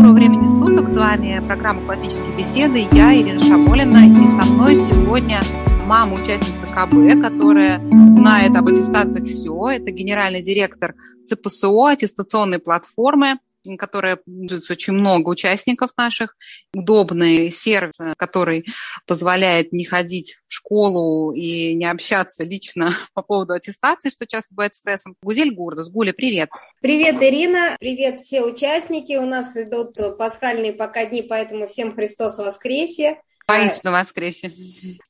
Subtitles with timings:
[0.00, 0.88] Доброго времени суток.
[0.88, 2.86] С вами программа «Классические беседы».
[2.90, 3.98] Я Ирина Шаболина.
[3.98, 5.40] И со мной сегодня
[5.86, 9.68] мама участницы КБ, которая знает об аттестациях все.
[9.68, 10.94] Это генеральный директор
[11.26, 13.40] ЦПСО, аттестационной платформы
[13.78, 16.36] которая пользуется очень много участников наших,
[16.74, 18.66] удобный сервис, который
[19.06, 24.74] позволяет не ходить в школу и не общаться лично по поводу аттестации, что часто бывает
[24.74, 25.16] стрессом.
[25.22, 25.90] Гузель Гурдус.
[25.90, 26.50] Гуля, привет.
[26.80, 27.76] Привет, Ирина.
[27.78, 29.16] Привет все участники.
[29.16, 33.18] У нас идут пасхальные пока дни, поэтому всем Христос воскресе.
[33.50, 34.52] Воистину воскресе.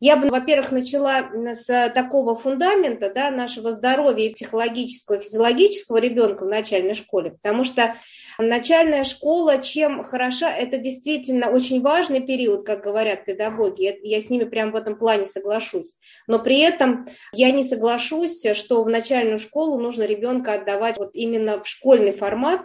[0.00, 6.44] Я бы, во-первых, начала с такого фундамента да, нашего здоровья и психологического, и физиологического ребенка
[6.44, 7.94] в начальной школе, потому что
[8.38, 13.98] Начальная школа, чем хороша, это действительно очень важный период, как говорят педагоги.
[14.02, 15.94] Я с ними прямо в этом плане соглашусь.
[16.26, 21.62] Но при этом я не соглашусь, что в начальную школу нужно ребенка отдавать вот именно
[21.62, 22.60] в школьный формат.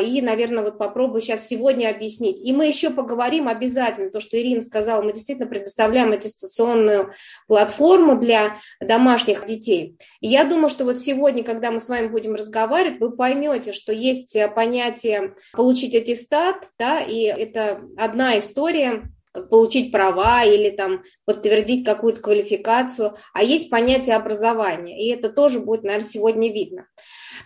[0.00, 2.40] И, наверное, вот попробую сейчас сегодня объяснить.
[2.40, 7.12] И мы еще поговорим обязательно, то, что Ирина сказала, мы действительно предоставляем аттестационную
[7.46, 9.96] платформу для домашних детей.
[10.20, 13.92] И я думаю, что вот сегодня, когда мы с вами будем разговаривать, вы поймете, что
[13.92, 15.09] есть понятие
[15.52, 23.16] получить аттестат, да, и это одна история, как получить права или там подтвердить какую-то квалификацию,
[23.32, 26.86] а есть понятие образования, и это тоже будет, наверное, сегодня видно.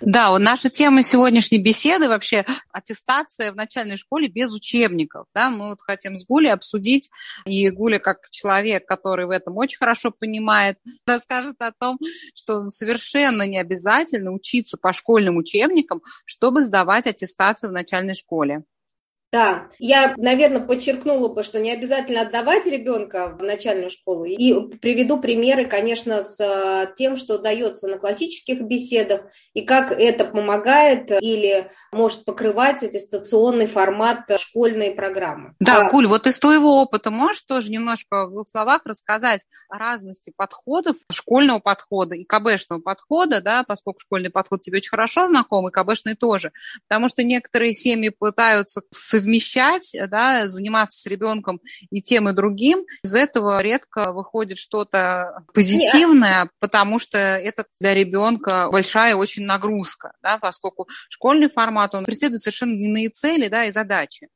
[0.01, 5.27] Да, наша тема сегодняшней беседы вообще аттестация в начальной школе без учебников.
[5.35, 5.51] Да?
[5.51, 7.11] Мы вот хотим с Гулей обсудить,
[7.45, 11.99] и Гуля, как человек, который в этом очень хорошо понимает, расскажет о том,
[12.35, 18.65] что совершенно не обязательно учиться по школьным учебникам, чтобы сдавать аттестацию в начальной школе.
[19.35, 24.27] Да, я, наверное, подчеркнула бы, что не обязательно отдавать ребенка в начальную школу.
[24.27, 30.25] И приведу примеры, конечно, с э, тем, что дается на классических беседах, и как это
[30.25, 35.55] помогает или может покрывать аттестационный формат школьной программы.
[35.59, 35.91] Да, а...
[35.91, 40.97] Куль, вот из твоего опыта можешь тоже немножко в двух словах рассказать о разности подходов,
[41.11, 46.15] школьного подхода и КБшного подхода, да, поскольку школьный подход тебе очень хорошо знаком, и КБшный
[46.15, 46.53] тоже.
[46.87, 48.83] Потому что некоторые семьи пытаются
[49.25, 56.43] совмещать, да, заниматься с ребенком и тем, и другим, из этого редко выходит что-то позитивное,
[56.43, 56.53] Нет.
[56.61, 62.75] потому что это для ребенка большая очень нагрузка, да, поскольку школьный формат, он преследует совершенно
[62.75, 64.29] иные цели да, и задачи.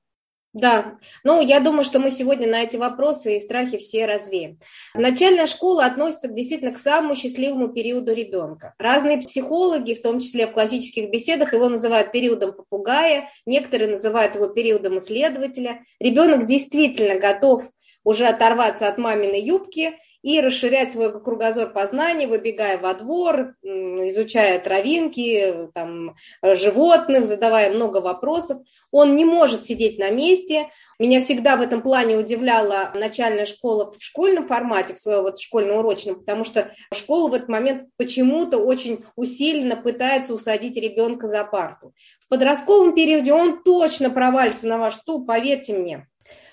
[0.60, 4.58] Да, ну я думаю, что мы сегодня на эти вопросы и страхи все развеем.
[4.94, 8.74] Начальная школа относится действительно к самому счастливому периоду ребенка.
[8.78, 14.48] Разные психологи, в том числе в классических беседах, его называют периодом попугая, некоторые называют его
[14.48, 15.84] периодом исследователя.
[16.00, 17.62] Ребенок действительно готов
[18.02, 25.68] уже оторваться от маминой юбки и расширять свой кругозор познаний, выбегая во двор, изучая травинки,
[25.74, 28.58] там, животных, задавая много вопросов.
[28.90, 30.70] Он не может сидеть на месте.
[30.98, 36.16] Меня всегда в этом плане удивляла начальная школа в школьном формате, в своем вот школьно-урочном,
[36.16, 41.94] потому что школа в этот момент почему-то очень усиленно пытается усадить ребенка за парту.
[42.18, 46.07] В подростковом периоде он точно провалится на ваш стул, поверьте мне.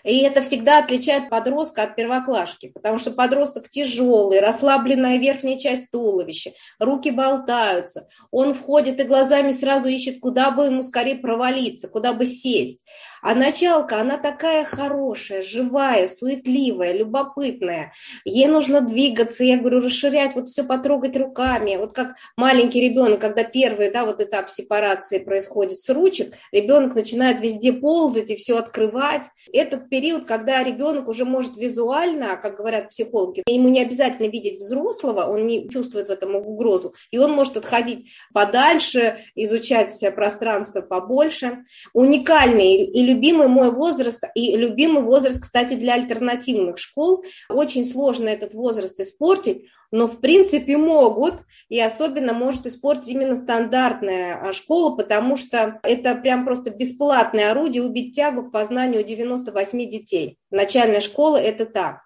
[0.05, 6.51] И это всегда отличает подростка от первоклашки, потому что подросток тяжелый, расслабленная верхняя часть туловища,
[6.79, 12.27] руки болтаются, он входит и глазами сразу ищет, куда бы ему скорее провалиться, куда бы
[12.27, 12.85] сесть.
[13.21, 17.93] А началка, она такая хорошая, живая, суетливая, любопытная.
[18.23, 21.75] Ей нужно двигаться, я говорю, расширять, вот все потрогать руками.
[21.77, 27.39] Вот как маленький ребенок, когда первый, да, вот этап сепарации происходит с ручек, ребенок начинает
[27.39, 29.25] везде ползать и все открывать.
[29.51, 35.25] Этот период, когда ребенок уже может визуально, как говорят психологи, ему не обязательно видеть взрослого,
[35.25, 41.65] он не чувствует в этом угрозу, и он может отходить подальше, изучать пространство побольше.
[41.93, 47.23] Уникальный и любимый мой возраст, и любимый возраст, кстати, для альтернативных школ.
[47.49, 51.35] Очень сложно этот возраст испортить, но в принципе могут,
[51.69, 57.83] и особенно может испортить именно стандартная а, школа, потому что это прям просто бесплатное орудие
[57.83, 60.37] убить тягу к познанию 98 детей.
[60.51, 62.01] Начальная школа– это так.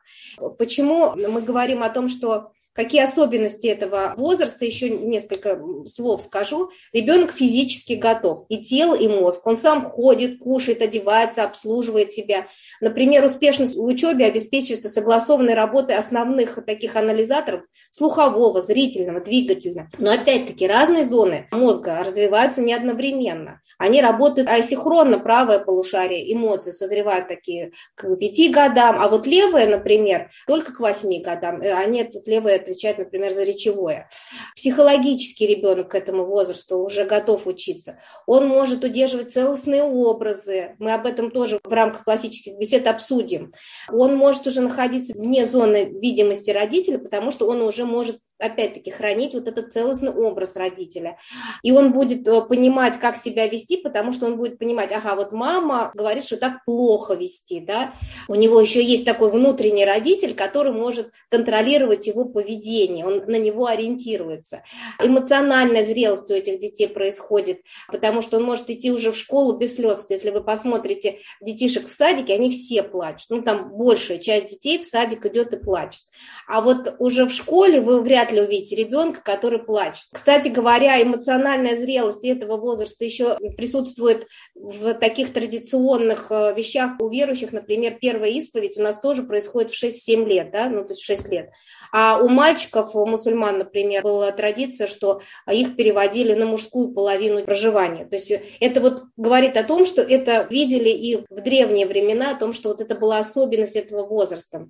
[0.58, 6.70] Почему мы говорим о том, что Какие особенности этого возраста, еще несколько слов скажу.
[6.94, 9.46] Ребенок физически готов, и тело, и мозг.
[9.46, 12.48] Он сам ходит, кушает, одевается, обслуживает себя.
[12.80, 19.90] Например, успешность в учебе обеспечивается согласованной работой основных таких анализаторов слухового, зрительного, двигательного.
[19.98, 23.60] Но опять-таки разные зоны мозга развиваются не одновременно.
[23.78, 30.30] Они работают асинхронно, правое полушарие, эмоции созревают такие к пяти годам, а вот левое, например,
[30.48, 31.62] только к восьми годам.
[31.62, 34.10] А нет, тут левое это отвечать, например, за речевое.
[34.56, 38.00] Психологический ребенок к этому возрасту уже готов учиться.
[38.26, 40.76] Он может удерживать целостные образы.
[40.80, 43.52] Мы об этом тоже в рамках классических бесед обсудим.
[43.92, 49.34] Он может уже находиться вне зоны видимости родителя, потому что он уже может опять-таки, хранить
[49.34, 51.18] вот этот целостный образ родителя.
[51.62, 55.32] И он будет э, понимать, как себя вести, потому что он будет понимать, ага, вот
[55.32, 57.94] мама говорит, что так плохо вести, да.
[58.28, 63.68] У него еще есть такой внутренний родитель, который может контролировать его поведение, он на него
[63.68, 64.64] ориентируется.
[65.04, 69.76] Эмоциональная зрелость у этих детей происходит, потому что он может идти уже в школу без
[69.76, 70.06] слез.
[70.10, 73.30] Если вы посмотрите детишек в садике, они все плачут.
[73.30, 76.04] Ну, там большая часть детей в садик идет и плачет.
[76.48, 80.08] А вот уже в школе вы вряд вряд ли увидите ребенка, который плачет.
[80.12, 87.52] Кстати говоря, эмоциональная зрелость этого возраста еще присутствует в таких традиционных э, вещах у верующих,
[87.52, 91.30] например, первая исповедь у нас тоже происходит в 6-7 лет, да, ну, то есть 6
[91.30, 91.50] лет.
[91.92, 95.22] А у мальчиков, у мусульман, например, была традиция, что
[95.52, 98.06] их переводили на мужскую половину проживания.
[98.06, 102.40] То есть это вот говорит о том, что это видели и в древние времена, о
[102.40, 104.70] том, что вот это была особенность этого возраста.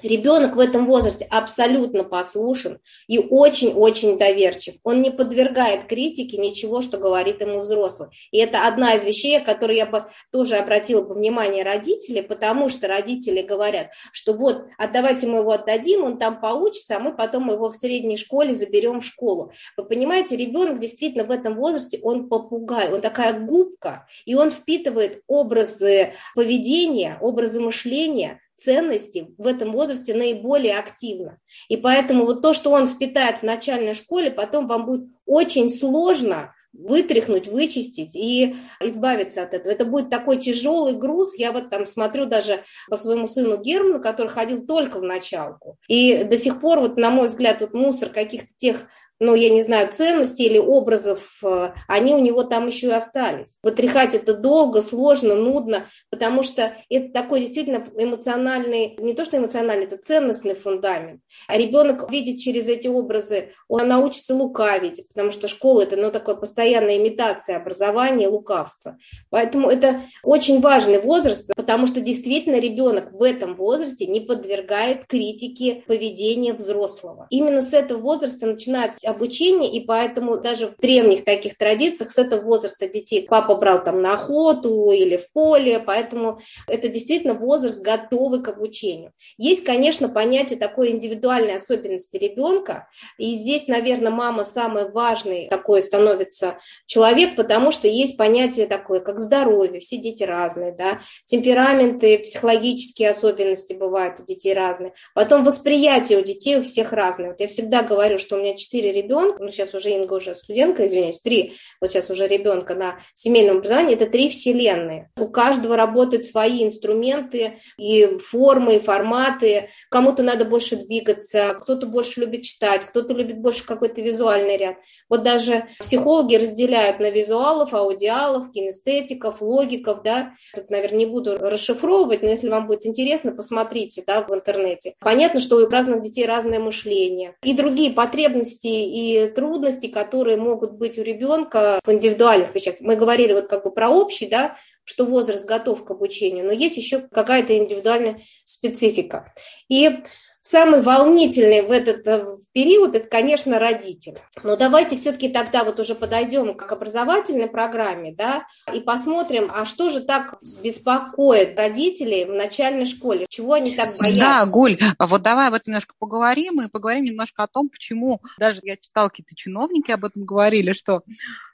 [0.00, 2.78] Ребенок в этом возрасте абсолютно послушен
[3.08, 4.76] и очень-очень доверчив.
[4.84, 8.08] Он не подвергает критике ничего, что говорит ему взрослый.
[8.30, 12.88] И это одна из вещей, которые я бы тоже обратила бы внимание родителей, потому что
[12.88, 17.70] родители говорят, что вот, отдавайте мы его отдадим, он там поучится, а мы потом его
[17.70, 19.52] в средней школе заберем в школу.
[19.76, 25.22] Вы понимаете, ребенок действительно в этом возрасте, он попугай, он такая губка, и он впитывает
[25.26, 31.38] образы поведения, образы мышления, ценности в этом возрасте наиболее активно.
[31.68, 36.54] И поэтому вот то, что он впитает в начальной школе, потом вам будет очень сложно
[36.72, 39.72] вытряхнуть, вычистить и избавиться от этого.
[39.72, 41.34] Это будет такой тяжелый груз.
[41.36, 45.76] Я вот там смотрю даже по своему сыну Герману, который ходил только в началку.
[45.86, 48.86] И до сих пор, вот, на мой взгляд, вот мусор каких-то тех
[49.22, 53.56] ну, я не знаю, ценностей или образов, э, они у него там еще и остались.
[53.62, 59.84] Вытряхать это долго, сложно, нудно, потому что это такой действительно эмоциональный, не то что эмоциональный,
[59.84, 61.20] это ценностный фундамент.
[61.46, 66.34] А ребенок видит через эти образы, он научится лукавить, потому что школа– это ну, такая
[66.34, 68.98] постоянная имитация образования и лукавства.
[69.30, 75.84] Поэтому это очень важный возраст, потому что действительно ребенок в этом возрасте не подвергает критике
[75.86, 77.28] поведения взрослого.
[77.30, 82.40] Именно с этого возраста начинается обучение, и поэтому даже в древних таких традициях с этого
[82.40, 88.42] возраста детей папа брал там на охоту или в поле, поэтому это действительно возраст готовый
[88.42, 89.12] к обучению.
[89.38, 92.88] Есть, конечно, понятие такой индивидуальной особенности ребенка,
[93.18, 99.18] и здесь, наверное, мама самый важный такой становится человек, потому что есть понятие такое, как
[99.18, 106.22] здоровье, все дети разные, да, темпераменты, психологические особенности бывают у детей разные, потом восприятие у
[106.22, 107.30] детей у всех разное.
[107.30, 109.01] Вот я всегда говорю, что у меня четыре ребенка,
[109.38, 113.94] ну сейчас уже Инга уже студентка, извиняюсь, три, вот сейчас уже ребенка на семейном образовании,
[113.94, 115.10] это три вселенные.
[115.16, 119.70] У каждого работают свои инструменты и формы, и форматы.
[119.90, 124.76] Кому-то надо больше двигаться, кто-то больше любит читать, кто-то любит больше какой-то визуальный ряд.
[125.08, 130.34] Вот даже психологи разделяют на визуалов, аудиалов, кинестетиков, логиков, да.
[130.54, 134.94] Тут, наверное, не буду расшифровывать, но если вам будет интересно, посмотрите, да, в интернете.
[135.00, 137.34] Понятно, что у разных детей разное мышление.
[137.42, 142.74] И другие потребности и трудности, которые могут быть у ребенка в индивидуальных вещах.
[142.80, 146.76] Мы говорили вот как бы про общий, да, что возраст готов к обучению, но есть
[146.76, 149.32] еще какая-то индивидуальная специфика.
[149.68, 150.02] И
[150.44, 154.18] Самый волнительный в этот э, период– это, конечно, родитель.
[154.42, 158.44] Но давайте все-таки тогда вот уже подойдем к образовательной программе, да,
[158.74, 164.20] и посмотрим, а что же так беспокоит родителей в начальной школе, чего они так боятся.
[164.20, 168.58] Да, Гуль, вот давай об этом немножко поговорим, и поговорим немножко о том, почему, даже
[168.64, 171.02] я читала, какие-то чиновники об этом говорили, что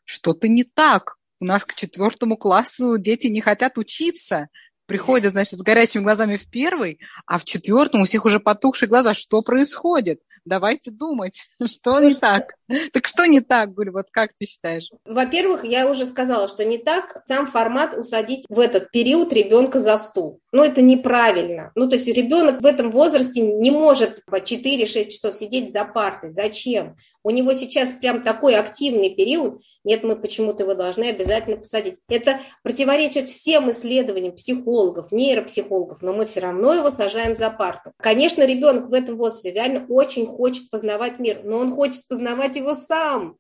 [0.04, 4.49] что-то не так, у нас к четвертому классу дети не хотят учиться,
[4.88, 9.14] приходят, значит, с горящими глазами в первый, а в четвертом у всех уже потухшие глаза.
[9.14, 10.21] Что происходит?
[10.45, 12.54] Давайте думать, что не так.
[12.92, 14.90] Так что не так, Гуль, вот как ты считаешь?
[15.04, 19.99] Во-первых, я уже сказала, что не так сам формат усадить в этот период ребенка за
[19.99, 20.40] стул.
[20.52, 21.71] Ну, это неправильно.
[21.75, 26.33] Ну, то есть ребенок в этом возрасте не может по 4-6 часов сидеть за партой.
[26.33, 26.97] Зачем?
[27.23, 31.97] У него сейчас прям такой активный период, нет, мы почему-то его должны обязательно посадить.
[32.11, 37.92] Это противоречит всем исследованиям психологов, нейропсихологов, но мы все равно его сажаем за парту.
[37.97, 42.75] Конечно, ребенок в этом возрасте реально очень хочет познавать мир, но он хочет познавать его
[42.75, 43.38] сам.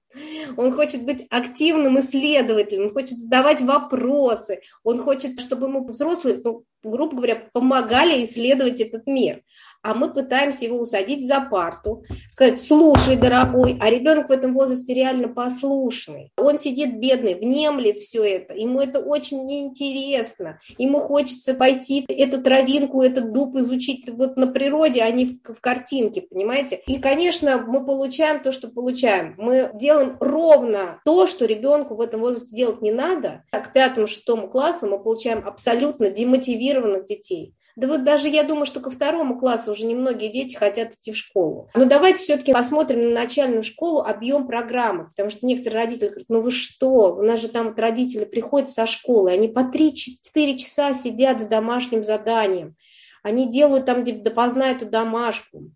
[0.56, 6.64] Он хочет быть активным исследователем, он хочет задавать вопросы, он хочет, чтобы ему взрослый, ну,
[6.82, 9.42] грубо говоря, помогали исследовать этот мир
[9.88, 14.92] а мы пытаемся его усадить за парту, сказать, слушай, дорогой, а ребенок в этом возрасте
[14.92, 16.30] реально послушный.
[16.36, 23.00] Он сидит бедный, внемлет все это, ему это очень неинтересно, ему хочется пойти эту травинку,
[23.00, 26.82] этот дуб изучить вот на природе, а не в, в картинке, понимаете?
[26.86, 29.36] И, конечно, мы получаем то, что получаем.
[29.38, 33.42] Мы делаем ровно то, что ребенку в этом возрасте делать не надо.
[33.52, 37.54] А к пятому-шестому классу мы получаем абсолютно демотивированных детей.
[37.78, 41.16] Да вот даже я думаю, что ко второму классу уже немногие дети хотят идти в
[41.16, 41.70] школу.
[41.74, 46.40] Но давайте все-таки посмотрим на начальную школу объем программы, потому что некоторые родители говорят, ну
[46.40, 50.92] вы что, у нас же там вот родители приходят со школы, они по 3-4 часа
[50.92, 52.74] сидят с домашним заданием,
[53.22, 55.70] они делают там допоздна эту домашку.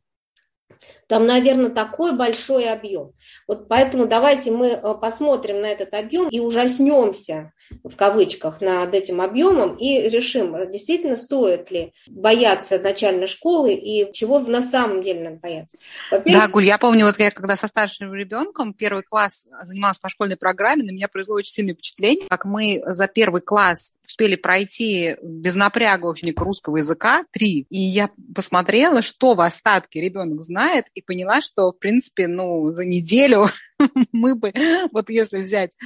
[1.06, 3.12] Там, наверное, такой большой объем.
[3.46, 7.52] Вот поэтому давайте мы э, посмотрим на этот объем и ужаснемся,
[7.84, 14.38] в кавычках, над этим объемом и решим, действительно стоит ли бояться начальной школы и чего
[14.40, 15.78] на самом деле надо бояться.
[16.10, 20.36] Да, Гуль, я помню, вот я когда со старшим ребенком первый класс занималась по школьной
[20.36, 25.56] программе, на меня произвело очень сильное впечатление, как мы за первый класс успели пройти без
[25.56, 27.66] напряга ученика русского языка три.
[27.70, 32.84] И я посмотрела, что в остатке ребенок знает, и поняла, что, в принципе, ну, за
[32.84, 33.46] неделю
[34.12, 34.52] мы бы,
[34.92, 35.76] вот если взять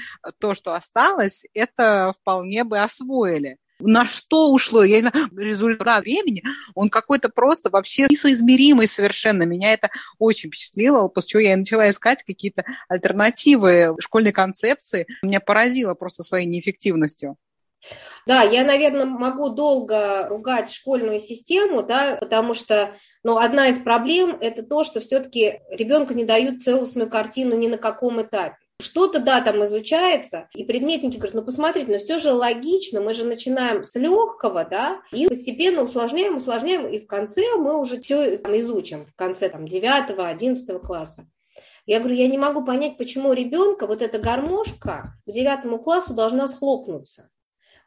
[0.41, 3.59] то, что осталось, это вполне бы освоили.
[3.79, 4.83] На что ушло?
[4.85, 6.43] Я не знаю, результат времени,
[6.75, 9.43] он какой-то просто вообще несоизмеримый совершенно.
[9.43, 15.07] Меня это очень впечатлило, после чего я начала искать какие-то альтернативы школьной концепции.
[15.23, 17.37] Меня поразило просто своей неэффективностью.
[18.27, 24.37] Да, я, наверное, могу долго ругать школьную систему, да, потому что ну, одна из проблем–
[24.41, 28.57] это то, что все-таки ребенку не дают целостную картину ни на каком этапе.
[28.79, 33.25] Что-то, да, там изучается, и предметники говорят, ну, посмотрите, ну, все же логично, мы же
[33.25, 38.55] начинаем с легкого, да, и постепенно усложняем, усложняем, и в конце мы уже все там,
[38.57, 41.27] изучим, в конце там 9-11 класса.
[41.87, 46.15] Я говорю, я не могу понять, почему у ребенка вот эта гармошка к девятому классу
[46.15, 47.31] должна схлопнуться.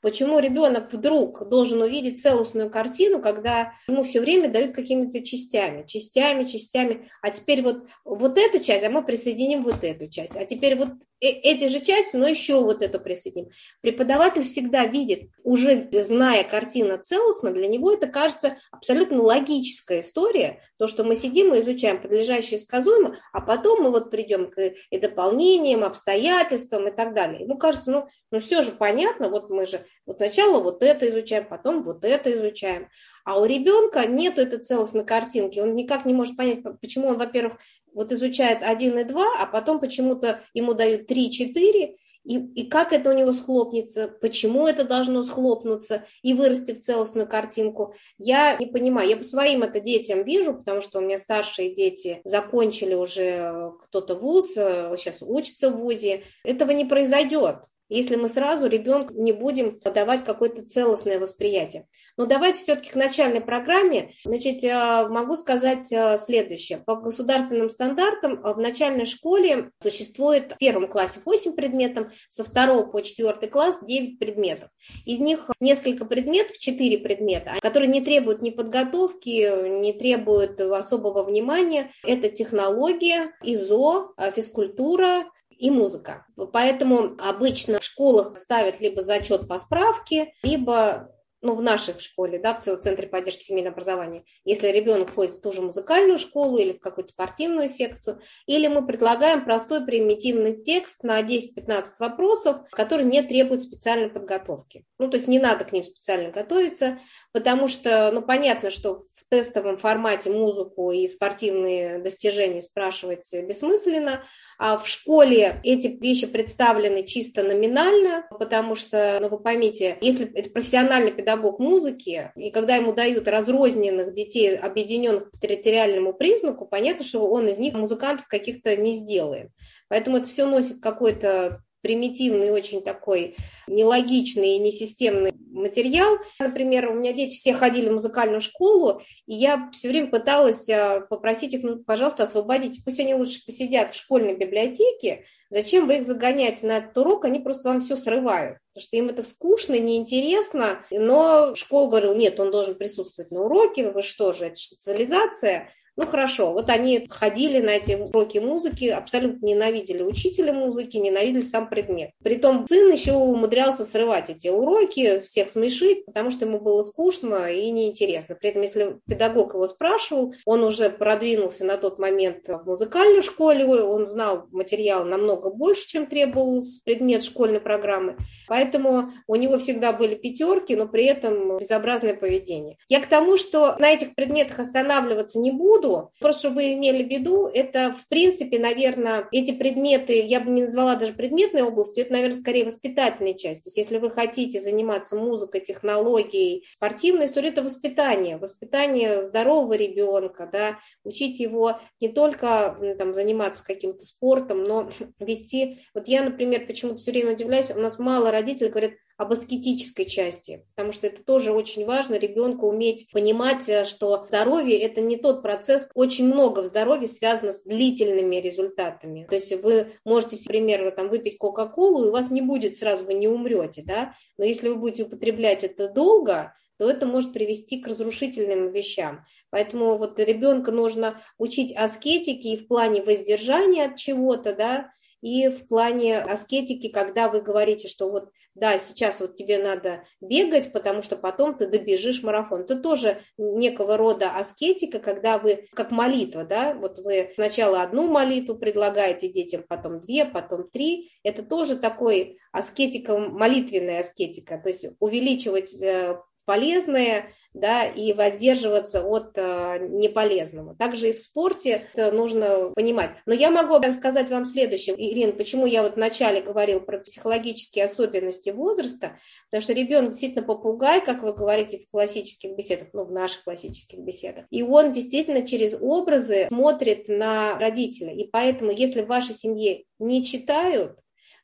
[0.01, 6.45] Почему ребенок вдруг должен увидеть целостную картину, когда ему все время дают какими-то частями, частями,
[6.45, 7.09] частями.
[7.21, 10.37] А теперь вот, вот эта часть, а мы присоединим вот эту часть.
[10.37, 10.89] А теперь вот
[11.19, 13.49] эти же части, но еще вот эту присоединим.
[13.81, 20.87] Преподаватель всегда видит, уже зная картину целостно, для него это кажется абсолютно логическая история, то,
[20.87, 25.83] что мы сидим и изучаем подлежащее сказуемо, а потом мы вот придем к и дополнениям,
[25.83, 27.43] обстоятельствам и так далее.
[27.43, 31.47] Ему кажется, ну, ну все же понятно, вот мы же вот сначала вот это изучаем,
[31.47, 32.87] потом вот это изучаем.
[33.25, 35.59] А у ребенка нет этой целостной картинки.
[35.59, 37.59] Он никак не может понять, почему он, во-первых,
[37.93, 43.09] вот изучает 1 и 2, а потом почему-то ему дают 3-4, и, и как это
[43.09, 49.09] у него схлопнется, почему это должно схлопнуться и вырасти в целостную картинку, я не понимаю.
[49.09, 54.15] Я по своим это детям вижу, потому что у меня старшие дети закончили уже кто-то
[54.15, 56.23] вуз, сейчас учатся в вузе.
[56.43, 61.87] Этого не произойдет если мы сразу ребенку не будем подавать какое-то целостное восприятие.
[62.17, 64.13] Но давайте все-таки к начальной программе.
[64.23, 66.79] Значит, э, могу сказать э, следующее.
[66.85, 72.85] По государственным стандартам э, в начальной школе существует в первом классе 8 предметов, со второго
[72.85, 74.69] по четвертый класс 9 предметов.
[75.05, 81.91] Из них несколько предметов, 4 предмета, которые не требуют ни подготовки, не требуют особого внимания.
[82.03, 85.25] Это технология, ИЗО, физкультура,
[85.59, 86.25] и музыка.
[86.53, 92.53] Поэтому обычно в школах ставят либо зачет по справке, либо ну, в нашей школе, да,
[92.53, 96.79] в Центре поддержки семейного образования, если ребенок ходит в ту же музыкальную школу или в
[96.79, 103.61] какую-то спортивную секцию, или мы предлагаем простой примитивный текст на 10-15 вопросов, который не требует
[103.61, 104.85] специальной подготовки.
[104.97, 106.99] Ну, то есть не надо к ним специально готовиться,
[107.31, 114.23] потому что, ну, понятно, что в тестовом формате музыку и спортивные достижения спрашивать бессмысленно,
[114.57, 120.49] а в школе эти вещи представлены чисто номинально, потому что, ну, вы поймите, если это
[120.49, 127.27] профессиональный педагог музыки, и когда ему дают разрозненных детей, объединенных по территориальному признаку, понятно, что
[127.29, 129.51] он из них музыкантов каких-то не сделает.
[129.87, 133.35] Поэтому это все носит какой-то примитивный, очень такой
[133.67, 136.17] нелогичный и несистемный материал.
[136.39, 141.01] Например, у меня дети все ходили в музыкальную школу, и я все время пыталась а,
[141.01, 146.05] попросить их, ну, пожалуйста, освободите, пусть они лучше посидят в школьной библиотеке, зачем вы их
[146.05, 150.85] загоняете на этот урок, они просто вам все срывают, потому что им это скучно, неинтересно,
[150.91, 156.05] но школа говорила, нет, он должен присутствовать на уроке, вы что же, это социализация, Ну
[156.05, 162.11] хорошо, вот они ходили на эти уроки музыки, абсолютно ненавидели учителя музыки, ненавидели сам предмет.
[162.23, 167.69] Притом сын еще умудрялся срывать эти уроки, всех смешить, потому что ему было скучно и
[167.69, 168.35] неинтересно.
[168.35, 173.65] При этом, если педагог его спрашивал, он уже продвинулся на тот момент в музыкальной школе,
[173.65, 178.15] он знал материал намного больше, чем требовался предмет школьной программы.
[178.47, 182.77] Поэтому у него всегда были пятерки, но при этом безобразное поведение.
[182.87, 185.88] Я к тому, что на этих предметах останавливаться не буду,
[186.19, 190.61] просто чтобы вы имели в виду, это в принципе, наверное, эти предметы, я бы не
[190.61, 193.63] назвала даже предметной областью, это, наверное, скорее воспитательная часть.
[193.63, 200.49] То есть если вы хотите заниматься музыкой, технологией, спортивной историей, это воспитание, воспитание здорового ребенка,
[200.51, 205.79] да, учить его не только там, заниматься каким-то спортом, но вести.
[205.93, 210.65] Вот я, например, почему-то все время удивляюсь, у нас мало родителей говорят, об аскетической части,
[210.75, 215.41] потому что это тоже очень важно, ребенку уметь понимать, э, что здоровье– это не тот
[215.41, 219.27] процесс, очень много в здоровье связано с длительными результатами.
[219.29, 223.13] То есть вы можете, например, там, выпить Кока-Колу, и у вас не будет сразу, вы
[223.15, 227.87] не умрете, да, но если вы будете употреблять это долго, то это может привести к
[227.87, 229.25] разрушительным вещам.
[229.49, 235.67] Поэтому вот ребенка нужно учить аскетике и в плане воздержания от чего-то, да, и в
[235.67, 241.15] плане аскетики, когда вы говорите, что вот да, сейчас вот тебе надо бегать, потому что
[241.15, 242.61] потом ты добежишь марафон.
[242.61, 248.55] Это тоже некого рода аскетика, когда вы, как молитва, да, вот вы сначала одну молитву
[248.55, 251.11] предлагаете детям, потом две, потом три.
[251.23, 259.33] Это тоже такой аскетика, молитвенная аскетика, то есть увеличивать э, полезное, да, и воздерживаться от
[259.35, 260.75] э, неполезного.
[260.75, 263.11] Также и в спорте это нужно понимать.
[263.27, 268.49] Но я могу рассказать вам следующее, Ирина, почему я вот вначале говорил про психологические особенности
[268.49, 269.19] возраста,
[269.51, 273.99] потому что ребенок действительно попугай, как вы говорите в классических беседах, ну, в наших классических
[273.99, 278.11] беседах, и он действительно через образы смотрит на родителя.
[278.11, 280.97] И поэтому, если в вашей семье не читают,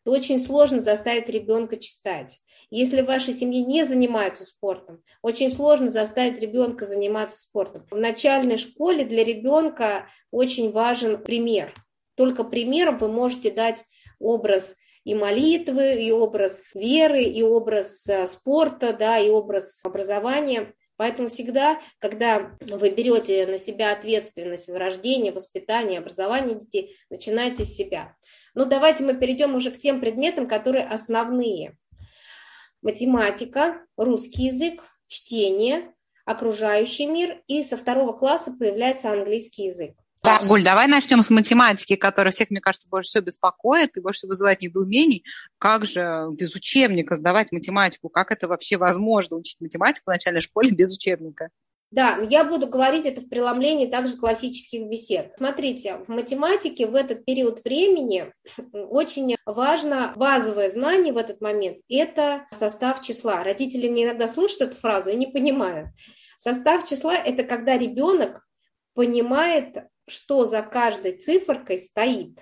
[0.04, 2.40] то очень сложно заставить ребенка читать.
[2.70, 7.86] Если в вашей семье не занимаются спортом, очень сложно заставить ребенка заниматься спортом.
[7.92, 11.74] В начальной школе для ребенка очень важен пример.
[12.16, 13.84] Только примером вы можете дать
[14.20, 20.74] образ и молитвы, и образ веры, и образ э, спорта, да, и образ образования.
[20.98, 27.76] Поэтому всегда, когда вы берете на себя ответственность в рождении, воспитании, образовании детей, начинайте с
[27.76, 28.16] себя.
[28.54, 31.78] Ну, давайте мы перейдем уже к тем предметам, которые основные
[32.86, 35.92] математика, русский язык, чтение,
[36.24, 39.96] окружающий мир, и со второго класса появляется английский язык.
[40.48, 44.30] Гуль, давай начнем с математики, которая всех, мне кажется, больше всего беспокоит и больше всего
[44.30, 45.24] вызывает недоумений.
[45.60, 48.10] Как же без учебника сдавать математику?
[48.10, 51.50] Как это вообще возможно, учить математику в начальной школе без учебника?
[51.96, 55.32] Да, я буду говорить это в преломлении также классических бесед.
[55.38, 58.34] Смотрите, в математике в этот период времени
[58.74, 63.46] очень важно базовое знание в этот момент– это состав числа.
[63.46, 65.88] Родители мне иногда слышат эту фразу и не понимают.
[66.38, 68.46] Состав числа– это когда ребенок
[68.94, 72.40] понимает, что за каждой циферкой стоит.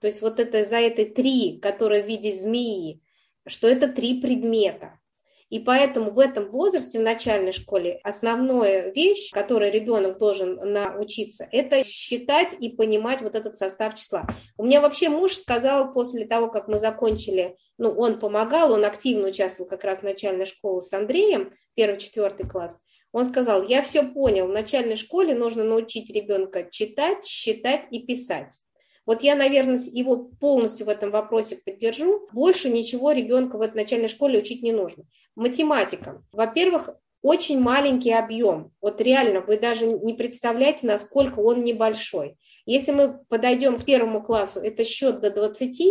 [0.00, 3.02] То есть вот это за этой три, которая в виде змеи,
[3.46, 4.98] что это три предмета.
[5.48, 11.84] И поэтому в этом возрасте, в начальной школе, основная вещь, которой ребенок должен научиться, это
[11.84, 14.26] считать и понимать вот этот состав числа.
[14.56, 19.28] У меня вообще муж сказал после того, как мы закончили, ну, он помогал, он активно
[19.28, 22.76] участвовал как раз в начальной школе с Андреем, первый-четвертый класс,
[23.12, 28.58] он сказал, я все понял, в начальной школе нужно научить ребенка читать, считать и писать.
[29.06, 32.28] Вот я, наверное, его полностью в этом вопросе поддержу.
[32.32, 35.04] Больше ничего ребенка в этой начальной школе учить не нужно.
[35.36, 36.22] Математика.
[36.32, 36.90] Во-первых,
[37.22, 38.72] очень маленький объем.
[38.80, 42.36] Вот реально, вы даже не представляете, насколько он небольшой.
[42.66, 45.82] Если мы подойдем к первому классу, это счет до 20,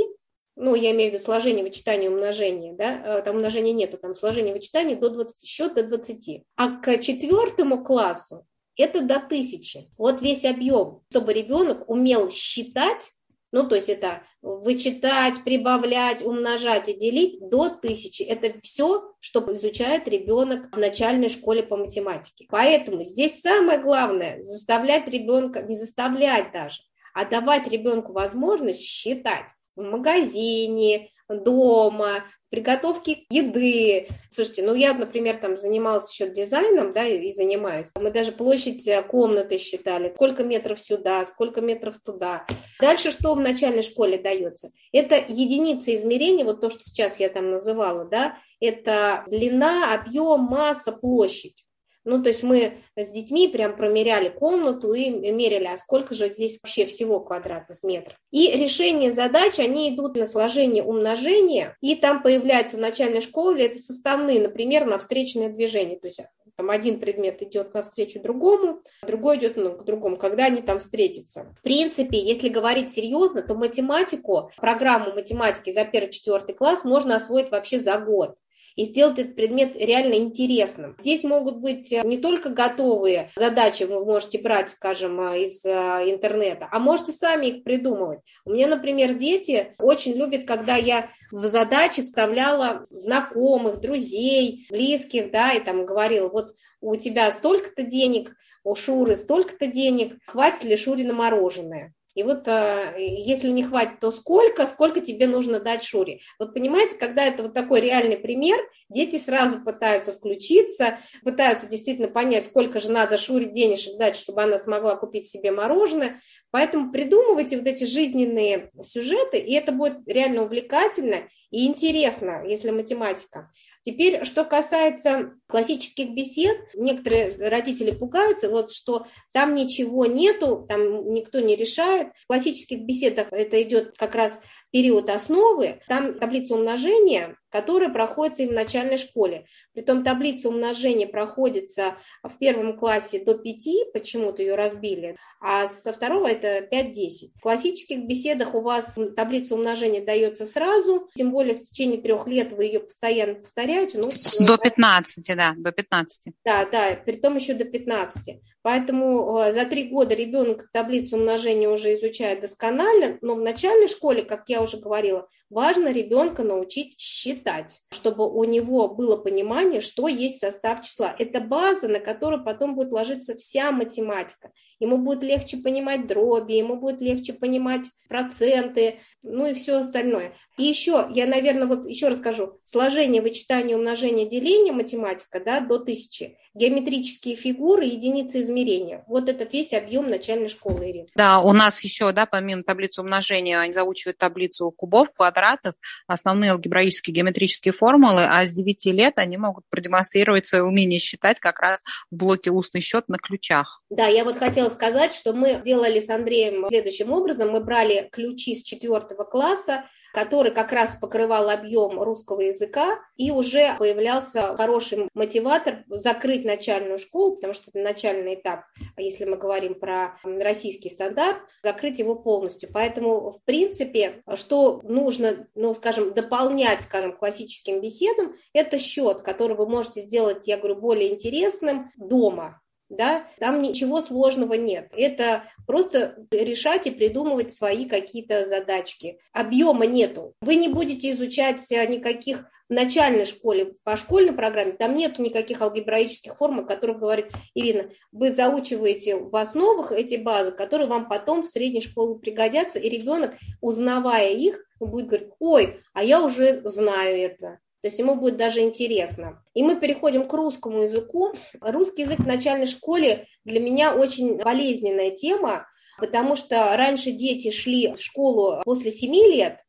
[0.58, 4.54] ну, я имею в виду сложение, вычитание, умножение, да, э, там умножения нету, там сложение,
[4.54, 6.43] вычитание до 20, счет до 20.
[6.56, 8.45] А к четвертому классу
[8.77, 9.89] это до тысячи.
[9.97, 13.11] Вот весь объем, чтобы ребенок умел считать,
[13.51, 18.21] ну, то есть это вычитать, прибавлять, умножать и делить до тысячи.
[18.21, 22.47] Это все, что изучает ребенок в начальной школе по математике.
[22.49, 26.81] Поэтому здесь самое главное заставлять ребенка, не заставлять даже,
[27.13, 29.45] а давать ребенку возможность считать
[29.77, 34.07] в магазине, дома, приготовки еды.
[34.31, 37.87] Слушайте, ну я, например, там занималась еще дизайном, да, и занимаюсь.
[37.95, 42.45] Мы даже площадь э, комнаты считали, сколько метров сюда, сколько метров туда.
[42.79, 44.69] Дальше что в начальной школе дается?
[44.93, 50.93] Это единицы измерения, вот то, что сейчас я там называла, да, это длина, объем, масса,
[50.93, 51.64] площадь.
[52.05, 56.59] Ну, то есть мы с детьми прям промеряли комнату и меряли, а сколько же здесь
[56.61, 58.15] вообще всего квадратных метров.
[58.31, 63.79] И решение задач, они идут на сложение умножения, и там появляется в начальной школе это
[63.79, 65.99] составные, например, на встречное движение.
[65.99, 66.21] То есть
[66.55, 71.53] там один предмет идет навстречу другому, другой идет ну, к другому, когда они там встретятся.
[71.59, 77.79] В принципе, если говорить серьезно, то математику, программу математики за первый-четвертый класс можно освоить вообще
[77.79, 78.37] за год
[78.75, 80.95] и сделать этот предмет реально интересным.
[80.99, 85.69] Здесь могут быть э, не только готовые задачи, вы можете брать, скажем, э, из э,
[86.11, 88.19] интернета, а можете сами их придумывать.
[88.45, 95.53] У меня, например, дети очень любят, когда я в задачи вставляла знакомых, друзей, близких, да,
[95.53, 101.03] и там говорила, вот у тебя столько-то денег, у Шуры столько-то денег, хватит ли Шуре
[101.03, 101.93] на мороженое?
[102.15, 106.21] И вот э, если не хватит, то сколько, сколько тебе нужно дать Шуре?
[106.39, 108.58] Вот понимаете, когда это вот такой реальный пример,
[108.89, 114.58] дети сразу пытаются включиться, пытаются действительно понять, сколько же надо Шуре денежек дать, чтобы она
[114.58, 116.21] смогла купить себе мороженое.
[116.51, 123.51] Поэтому придумывайте вот эти жизненные сюжеты, и это будет реально увлекательно и интересно, если математика.
[123.85, 131.39] Теперь, что касается классических бесед, некоторые родители пугаются, вот что там ничего нету, там никто
[131.39, 132.07] не решает.
[132.23, 134.39] В классических беседах это идет как раз
[134.71, 139.45] период основы, там таблица умножения, которая проходится и в начальной школе.
[139.73, 146.27] Притом таблица умножения проходится в первом классе до 5, почему-то ее разбили, а со второго
[146.27, 147.31] это 5-10.
[147.36, 152.53] В классических беседах у вас таблица умножения дается сразу, тем более в течение трех лет
[152.53, 153.99] вы ее постоянно повторяете.
[153.99, 154.10] Ну,
[154.45, 156.34] до 15, да, до 15.
[156.43, 158.41] Да, да, при том еще до 15.
[158.65, 164.23] Поэтому э, за три года ребенок таблицу умножения уже изучает досконально, но в начальной школе,
[164.23, 167.44] как я уже говорила, важно ребенка научить считать,
[167.91, 171.15] чтобы у него было понимание, что есть состав числа.
[171.17, 174.51] Это база, на которую потом будет ложиться вся математика.
[174.79, 180.36] Ему будет легче понимать дроби, ему будет легче понимать проценты, ну и все остальное.
[180.57, 182.59] И еще, я, наверное, вот еще расскажу.
[182.63, 186.37] Сложение, вычитание, умножение, деление математика да, до тысячи.
[186.53, 189.03] Геометрические фигуры, единицы измерения.
[189.07, 191.07] Вот это весь объем начальной школы, Ирина.
[191.13, 195.75] Да, у нас еще, да, помимо таблицы умножения, они заучивают таблицу кубов, квадратов,
[196.07, 201.59] основные алгебраические геометрические формулы, а с 9 лет они могут продемонстрировать свое умение считать как
[201.59, 203.83] раз в блоке устный счет на ключах.
[203.89, 207.49] Да, я вот хотела сказать, что мы делали с Андреем следующим образом.
[207.49, 209.83] Мы брали ключи с четвертого класса,
[210.15, 217.36] который как раз покрывал объем русского языка, и уже появлялся хороший мотиватор закрыть начальную школу,
[217.36, 218.62] потому что это начальный этап,
[218.95, 222.69] если мы говорим про российский стандарт, закрыть его полностью.
[222.71, 229.67] Поэтому, в принципе, что нужно, ну, скажем, дополнять, скажем, классическим беседам, это счет, который вы
[229.67, 234.89] можете сделать, я говорю, более интересным дома, да, там ничего сложного нет.
[234.95, 239.19] Это просто решать и придумывать свои какие-то задачки.
[239.33, 240.33] Объема нету.
[240.41, 246.35] Вы не будете изучать никаких в начальной школе, по школьной программе, там нету никаких алгебраических
[246.35, 247.91] форм, о которых говорит Ирина.
[248.11, 253.35] Вы заучиваете в основах эти базы, которые вам потом в средней школе пригодятся, и ребенок,
[253.61, 257.59] узнавая их, будет говорить, ой, а я уже знаю это.
[257.85, 259.43] То есть ему будет даже интересно.
[259.53, 261.33] И мы переходим к русскому языку.
[261.61, 265.67] Русский язык в начальной школе для меня очень болезненная тема,
[265.99, 269.59] потому что раньше дети шли в школу после 7 лет,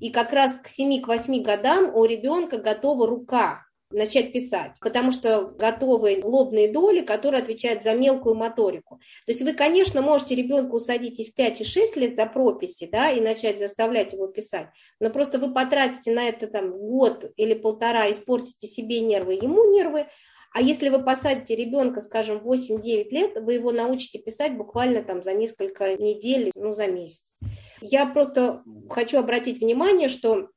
[0.00, 6.20] и как раз к 7-8 годам у ребенка готова рука начать писать, потому что готовы
[6.22, 9.00] лобные доли, которые отвечают за мелкую моторику.
[9.26, 12.88] То есть вы, конечно, можете ребенка усадить и в 5 и 6 лет за прописи,
[12.90, 14.68] да, и начать заставлять его писать,
[15.00, 20.06] но просто вы потратите на это там год или полтора, испортите себе нервы, ему нервы,
[20.54, 25.32] а если вы посадите ребенка, скажем, 8-9 лет, вы его научите писать буквально там за
[25.32, 27.34] несколько недель, ну, за месяц.
[27.80, 30.48] Я просто хочу обратить внимание, что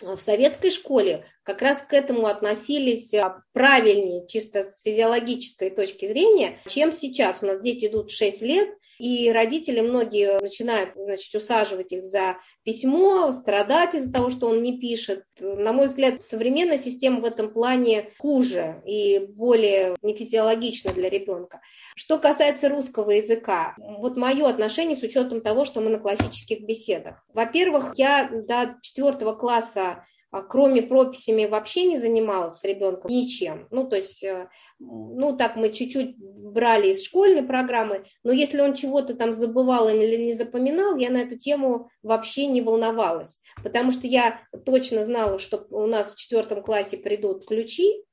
[0.00, 6.60] в советской школе как раз к этому относились а, правильнее, чисто с физиологической точки зрения,
[6.66, 7.42] чем сейчас.
[7.42, 12.36] У нас дети идут в 6 лет, и родители многие начинают значит, усаживать их за
[12.62, 15.24] письмо, страдать из-за того, что он не пишет.
[15.40, 21.60] На мой взгляд, современная система в этом плане хуже и более нефизиологична для ребенка.
[21.96, 27.24] Что касается русского языка, вот мое отношение с учетом того, что мы на классических беседах.
[27.32, 30.04] Во-первых, я до четвертого класса
[30.42, 33.68] кроме прописями вообще не занималась с ребенком ничем.
[33.70, 38.74] Ну, то есть, э, ну, так мы чуть-чуть брали из школьной программы, но если он
[38.74, 44.06] чего-то там забывал или не запоминал, я на эту тему вообще не волновалась, потому что
[44.06, 48.04] я точно знала, что у нас в четвертом классе придут ключи,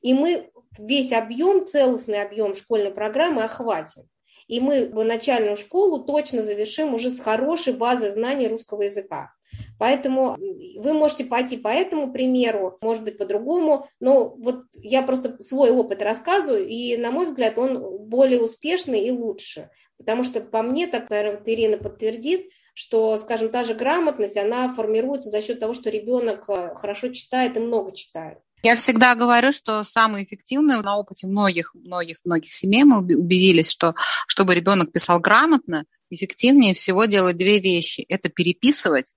[0.00, 4.04] и мы весь объем, целостный объем школьной программы охватим.
[4.48, 9.32] И мы начальную школу точно завершим уже с хорошей базой знаний русского языка.
[9.80, 10.36] Поэтому
[10.76, 16.02] вы можете пойти по этому примеру, может быть, по-другому, но вот я просто свой опыт
[16.02, 19.70] рассказываю, и, на мой взгляд, он более успешный и лучше.
[19.96, 24.68] Потому что по мне, так, наверное, вот Ирина подтвердит, что, скажем, та же грамотность, она
[24.74, 28.38] формируется за счет того, что ребенок э, хорошо читает и много читает.
[28.62, 33.94] Я всегда говорю, что самое эффективное на опыте многих, многих, многих семей мы убедились, что
[34.26, 38.04] чтобы ребенок писал грамотно, эффективнее всего делать две вещи.
[38.10, 39.14] Это переписывать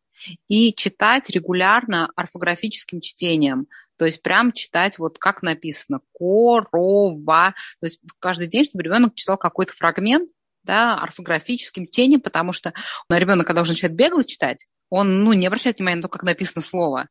[0.47, 3.67] и читать регулярно орфографическим чтением.
[3.97, 7.53] То есть прям читать вот как написано корова.
[7.79, 10.29] То есть каждый день, чтобы ребенок читал какой-то фрагмент,
[10.63, 12.73] да, орфографическим чтением, потому что
[13.09, 16.23] ну, ребенок, когда уже начинает бегло читать, он ну, не обращает внимания на то, как
[16.23, 17.09] написано слово.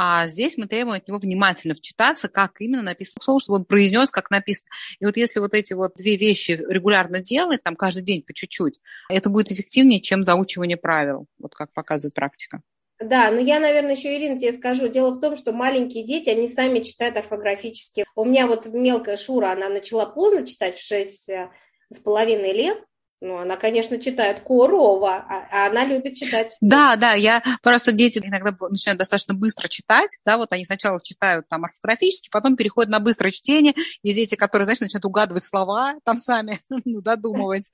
[0.00, 4.12] А здесь мы требуем от него внимательно вчитаться, как именно написано слово, чтобы он произнес,
[4.12, 4.68] как написано.
[5.00, 8.78] И вот если вот эти вот две вещи регулярно делать, там каждый день по чуть-чуть,
[9.10, 12.62] это будет эффективнее, чем заучивание правил, вот как показывает практика.
[13.00, 14.86] Да, но я, наверное, еще, Ирина, тебе скажу.
[14.86, 18.04] Дело в том, что маленькие дети, они сами читают орфографически.
[18.14, 21.50] У меня вот мелкая Шура, она начала поздно читать в 6 э,
[21.92, 22.78] с половиной лет,
[23.20, 26.56] ну, она, конечно, читает корова, а, а она любит читать.
[26.60, 31.48] Да, да, я просто дети иногда начинают достаточно быстро читать, да, вот они сначала читают
[31.48, 36.16] там орфографически, потом переходят на быстрое чтение, есть дети, которые, знаешь, начинают угадывать слова там
[36.16, 37.70] сами, ну, додумывать,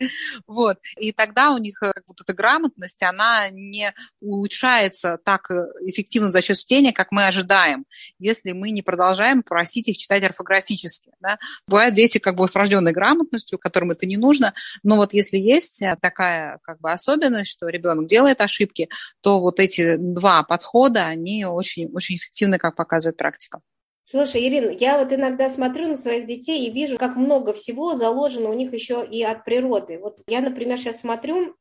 [0.47, 6.31] вот, и тогда у них э, вот эта грамотность, она не улучшается так э, эффективно
[6.31, 7.85] за счет чтения, как мы ожидаем,
[8.19, 11.39] если мы не продолжаем просить их читать орфографически, да.
[11.67, 15.55] Бывают дети как бы с рожденной грамотностью, которым это не нужно, но вот если если
[15.55, 18.88] есть э, такая как бы особенность, что ребенок делает ошибки,
[19.20, 23.61] то вот эти два подхода, они очень, очень эффективны, как показывает практика.
[24.07, 28.51] Слушай, Ирина, я вот иногда смотрю на своих детей и вижу, как много всего заложено
[28.51, 29.99] у них еще и от природы.
[29.99, 31.57] Вот я, например, сейчас смотрю,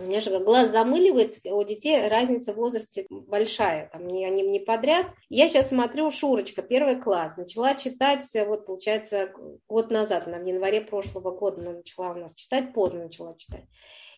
[0.00, 5.06] меня же глаз замыливается, у детей разница в возрасте большая, там не, они не подряд.
[5.28, 9.30] Я сейчас смотрю, Шурочка, первый класс, начала читать, вот получается,
[9.68, 13.64] год назад, она в январе прошлого года она начала у нас читать, поздно начала читать.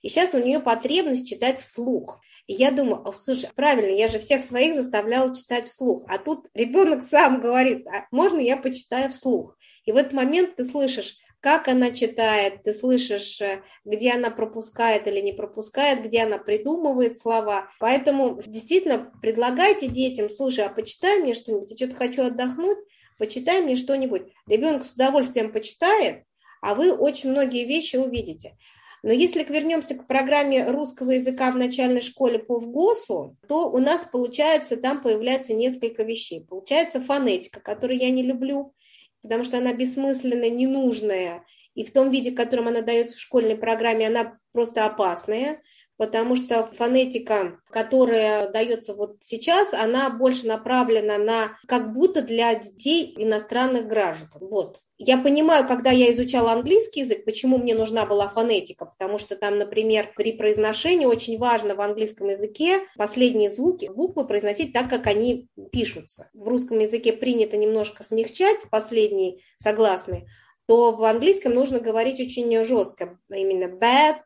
[0.00, 2.20] И сейчас у нее потребность читать вслух.
[2.46, 6.04] И я думаю, слушай, правильно, я же всех своих заставляла читать вслух.
[6.08, 9.56] А тут ребенок сам говорит, а можно я почитаю вслух?
[9.84, 15.06] И в этот момент ты слышишь, как она читает, ты слышишь, э, где она пропускает
[15.06, 17.70] или не пропускает, где она придумывает слова.
[17.78, 22.78] Поэтому действительно предлагайте детям, слушай, а почитай мне что-нибудь, я что-то хочу отдохнуть,
[23.18, 24.22] почитай мне что-нибудь.
[24.46, 26.24] Ребенок с удовольствием почитает,
[26.60, 28.56] а вы очень многие вещи увидите.
[29.02, 34.04] Но если вернемся к программе русского языка в начальной школе по ВГОСу, то у нас
[34.04, 36.44] получается, там появляется несколько вещей.
[36.44, 38.74] Получается фонетика, которую я не люблю,
[39.22, 43.56] потому что она бессмысленная, ненужная, и в том виде, в котором она дается в школьной
[43.56, 45.62] программе, она просто опасная,
[45.98, 53.14] потому что фонетика, которая дается вот сейчас, она больше направлена на как будто для детей
[53.18, 54.28] иностранных граждан.
[54.40, 54.80] Вот.
[55.00, 59.58] Я понимаю, когда я изучала английский язык, почему мне нужна была фонетика, потому что там,
[59.58, 65.48] например, при произношении очень важно в английском языке последние звуки, буквы произносить так, как они
[65.70, 66.30] пишутся.
[66.32, 70.26] В русском языке принято немножко смягчать последние согласные,
[70.66, 73.18] то в английском нужно говорить очень жестко.
[73.30, 74.22] Именно bad,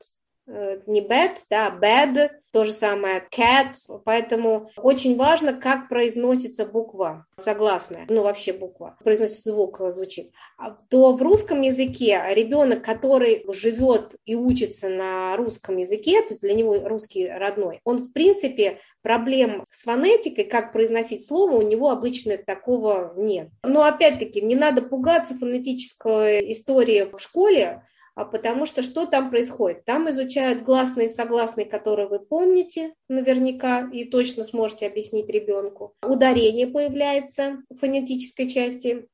[0.47, 3.75] не bad, да, bad, то же самое cat,
[4.05, 10.33] поэтому очень важно, как произносится буква, согласная, ну вообще буква, произносится звук, э, звучит.
[10.59, 16.43] А то в русском языке ребенок, который живет и учится на русском языке, то есть
[16.43, 21.91] для него русский родной, он в принципе проблем с фонетикой, как произносить слово, у него
[21.91, 23.49] обычно такого нет.
[23.63, 27.83] Но опять-таки не надо пугаться фонетической истории в школе,
[28.15, 29.85] потому что что там происходит?
[29.85, 35.95] Там изучают гласные и согласные, которые вы помните наверняка и точно сможете объяснить ребенку.
[36.03, 39.09] Ударение появляется в фонетической части,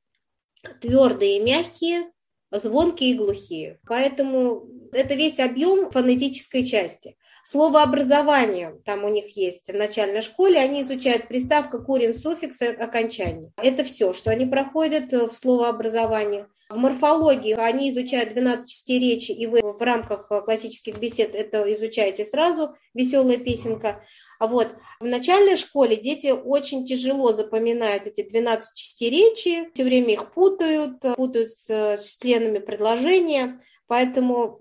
[0.81, 2.11] твердые и мягкие,
[2.51, 3.79] звонкие и глухие.
[3.87, 7.17] Поэтому это весь объем фонетической части.
[7.45, 13.53] Слово образование там у них есть в начальной школе, они изучают приставка, корень, суффикс, окончание.
[13.57, 16.47] Это все, что они проходят в словообразовании.
[16.71, 22.25] В морфологии они изучают 12 частей речи, и вы в рамках классических бесед это изучаете
[22.27, 24.05] сразу, веселая песенка.
[24.39, 24.69] А вот
[25.01, 31.01] в начальной школе дети очень тяжело запоминают эти 12 частей речи, все время их путают,
[31.17, 34.61] путают с членами предложения, поэтому,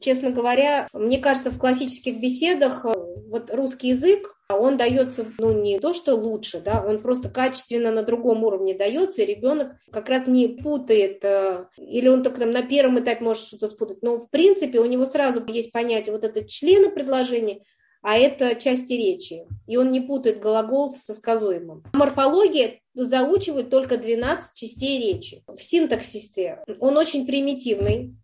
[0.00, 5.92] честно говоря, мне кажется, в классических беседах вот русский язык он дается, ну, не то,
[5.92, 10.48] что лучше, да, он просто качественно на другом уровне дается, и ребенок как раз не
[10.48, 14.80] путает, э, или он только там на первом этапе может что-то спутать, но, в принципе,
[14.80, 17.60] у него сразу есть понятие вот это члены предложения,
[18.00, 21.82] а это части речи, и он не путает глагол со сказуемым.
[21.92, 25.42] Морфология заучивает только 12 частей речи.
[25.46, 28.16] В синтаксисе он очень примитивный,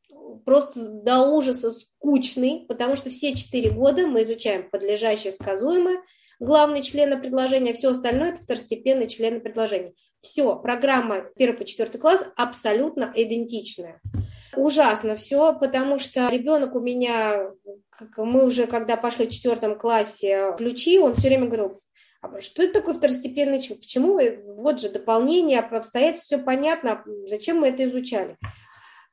[0.45, 6.03] просто до ужаса скучный, потому что все четыре года мы изучаем подлежащее, сказуемое,
[6.41, 9.95] главные члены предложения, все остальное это второстепенные члены предложения.
[10.21, 14.01] Все, программа 1 по 4 класс абсолютно идентичная.
[14.57, 17.51] Ужасно все, потому что ребенок у меня,
[18.17, 21.79] мы уже когда пошли в четвертом классе ключи, он все время говорил,
[22.23, 23.79] а что это такое второстепенный член?
[23.79, 24.19] Почему?
[24.57, 28.39] Вот же дополнение, обстоятельства, все понятно, зачем мы это изучали?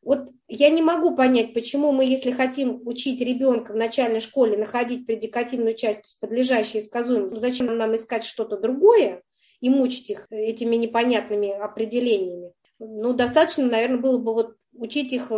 [0.02, 5.06] Вот я не могу понять, почему мы, если хотим учить ребенка в начальной школе находить
[5.06, 9.22] предикативную часть, подлежащей и сказуемой, зачем нам искать что-то другое
[9.60, 12.52] и мучить их этими непонятными определениями?
[12.80, 15.36] Ну, достаточно, наверное, было бы вот учить их э,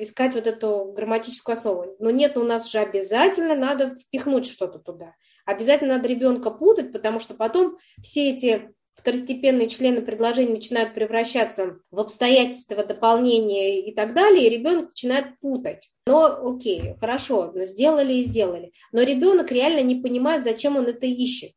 [0.00, 1.96] искать вот эту грамматическую основу.
[1.98, 5.14] Но нет, у нас же обязательно надо впихнуть что-то туда.
[5.44, 11.98] Обязательно надо ребенка путать, потому что потом все эти второстепенные члены предложения начинают превращаться в
[11.98, 15.90] обстоятельства дополнения и так далее, и ребенок начинает путать.
[16.06, 18.72] Но окей, хорошо, сделали и сделали.
[18.92, 21.52] Но ребенок реально не понимает, зачем он это ищет.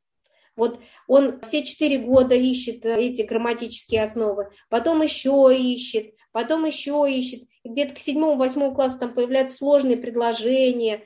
[0.55, 7.43] Вот он все четыре года ищет эти грамматические основы, потом еще ищет, потом еще ищет.
[7.63, 11.05] Где-то к седьмому-восьмому классу там появляются сложные предложения.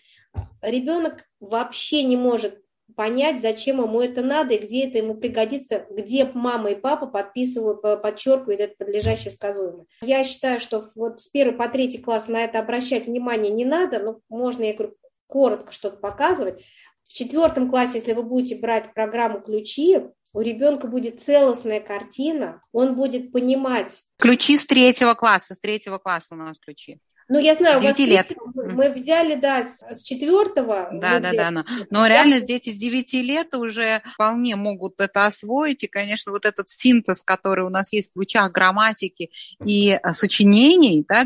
[0.61, 2.61] Ребенок вообще не может
[2.97, 7.81] понять, зачем ему это надо и где это ему пригодится, где мама и папа подписывают,
[8.01, 9.85] подчеркивают это подлежащее сказуемое.
[10.01, 13.99] Я считаю, что вот с первого по третий класс на это обращать внимание не надо,
[13.99, 14.95] но можно, я говорю,
[15.27, 16.65] коротко что-то показывать.
[17.03, 19.99] В четвертом классе, если вы будете брать программу «Ключи»,
[20.33, 24.03] у ребенка будет целостная картина, он будет понимать.
[24.17, 26.99] Ключи с третьего класса, с третьего класса у нас ключи.
[27.29, 28.31] Ну, я знаю, у вас лет.
[28.53, 30.89] мы взяли, да, с четвертого.
[30.93, 35.83] Да, да, да, но, но реально дети с 9 лет уже вполне могут это освоить,
[35.83, 39.29] и, конечно, вот этот синтез, который у нас есть в ключах грамматики
[39.65, 41.25] и э, сочинений, да,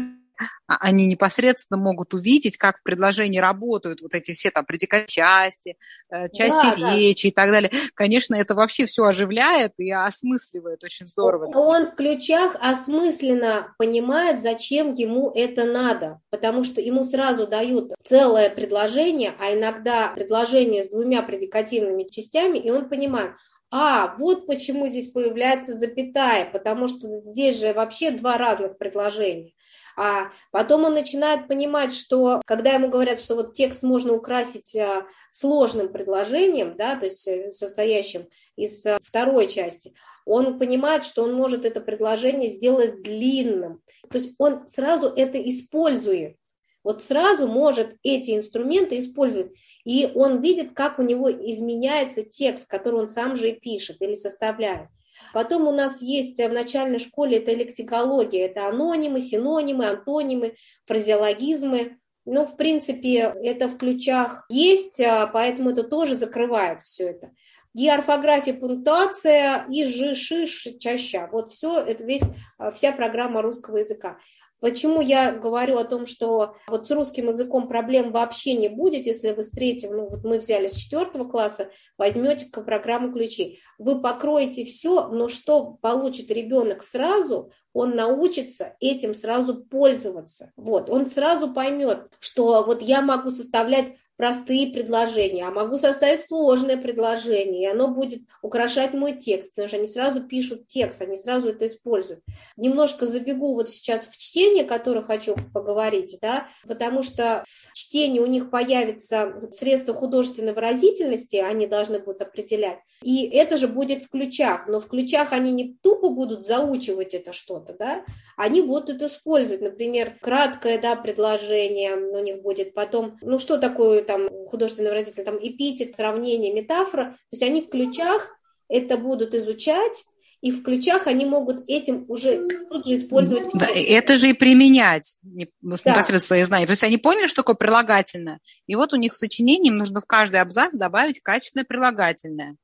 [0.68, 5.78] они непосредственно могут увидеть, как в предложении работают вот эти все там предикат части,
[6.10, 7.30] э, части да, речи да.
[7.30, 7.72] и так далее.
[7.94, 11.46] Конечно, это вообще все оживляет и осмысливает очень здорово.
[11.56, 18.50] Он в ключах осмысленно понимает, зачем ему это надо, потому что ему сразу дают целое
[18.50, 23.34] предложение, а иногда предложение с двумя предикативными частями, и он понимает,
[23.74, 29.54] а, вот почему здесь появляется запятая, потому что здесь же вообще два разных предложения.
[29.98, 35.06] А потом он начинает понимать, что когда ему говорят, что вот текст можно украсить а,
[35.32, 39.94] сложным предложением, да, то есть э, состоящим из а, второй части,
[40.26, 43.82] он понимает, что он может это предложение сделать длинным.
[44.10, 46.38] То есть он сразу это использует.
[46.84, 49.52] Вот сразу может эти инструменты использовать.
[49.84, 54.16] И он видит, как у него изменяется текст, который он сам же и пишет или
[54.16, 54.90] составляет.
[55.34, 60.56] Потом у нас есть в начальной школе это лексикология, это анонимы, синонимы, антонимы,
[60.86, 61.98] фразеологизмы.
[62.26, 67.32] Ну, в принципе, это в ключах есть, а, поэтому это тоже закрывает все это.
[67.74, 71.30] И орфография, пунктуация, и жи, шиш, чаща.
[71.32, 72.24] Вот все, это весь,
[72.60, 74.18] а, вся программа русского языка.
[74.62, 79.32] Почему я говорю о том, что вот с русским языком проблем вообще не будет, если
[79.32, 83.60] вы с третьего, ну вот мы взяли с четвертого класса, возьмете программу ключи.
[83.80, 90.52] Вы покроете все, но что получит ребенок сразу, он научится этим сразу пользоваться.
[90.56, 96.78] Вот, он сразу поймет, что вот я могу составлять простые предложения, а могу составить сложное
[96.78, 101.50] предложение, и оно будет украшать мой текст, потому что они сразу пишут текст, они сразу
[101.50, 102.22] это используют.
[102.56, 108.28] Немножко забегу вот сейчас в чтение, которое хочу поговорить, да, потому что в чтении у
[108.28, 114.68] них появится средства художественной выразительности, они должны будут определять, и это же будет в ключах,
[114.68, 118.06] но в ключах они не тупо будут заучивать это что-то, да,
[118.38, 124.11] они будут это использовать, например, краткое, да, предложение у них будет, потом, ну, что такое
[124.12, 128.36] там художественный выразитель, там эпитет, сравнение, метафора, то есть они в ключах
[128.68, 130.06] это будут изучать,
[130.42, 133.48] и в ключах они могут этим уже тут же использовать.
[133.54, 136.26] Да, это же и применять непосредственно да.
[136.26, 136.66] свои знания.
[136.66, 140.02] То есть они поняли, что такое прилагательное, и вот у них в сочинении им нужно
[140.02, 142.56] в каждый абзац добавить качественное прилагательное.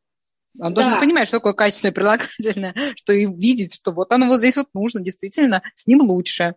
[0.59, 0.81] Он да.
[0.81, 4.67] должен понимать, что такое качественное прилагательное, что и видеть, что вот оно вот здесь вот
[4.73, 6.55] нужно, действительно, с ним лучше.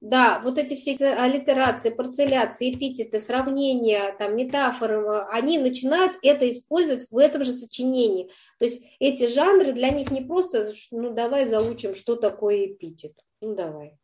[0.00, 7.16] Да, вот эти все аллитерации, парцеляции, эпитеты, сравнения, там, метафоры, они начинают это использовать в
[7.16, 8.30] этом же сочинении.
[8.58, 13.14] То есть эти жанры для них не просто, ну, давай заучим, что такое эпитет.
[13.40, 13.98] Ну, давай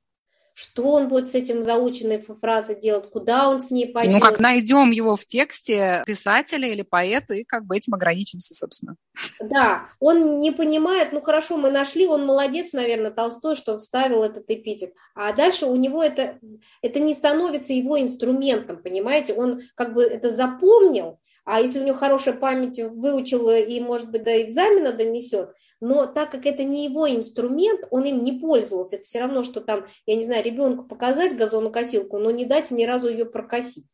[0.62, 4.14] что он будет с этим заученной фразой делать, куда он с ней пойдет.
[4.14, 8.96] Ну, как найдем его в тексте писателя или поэта, и как бы этим ограничимся, собственно.
[9.40, 14.48] Да, он не понимает, ну хорошо, мы нашли, он молодец, наверное, Толстой, что вставил этот
[14.48, 14.94] эпитет.
[15.14, 16.38] А дальше у него это,
[16.80, 19.34] это не становится его инструментом, понимаете?
[19.34, 24.22] Он как бы это запомнил, а если у него хорошая память, выучил и, может быть,
[24.22, 25.50] до экзамена донесет,
[25.82, 28.96] но так как это не его инструмент, он им не пользовался.
[28.96, 32.84] Это все равно, что там, я не знаю, ребенку показать газонокосилку, но не дать ни
[32.84, 33.86] разу ее прокосить.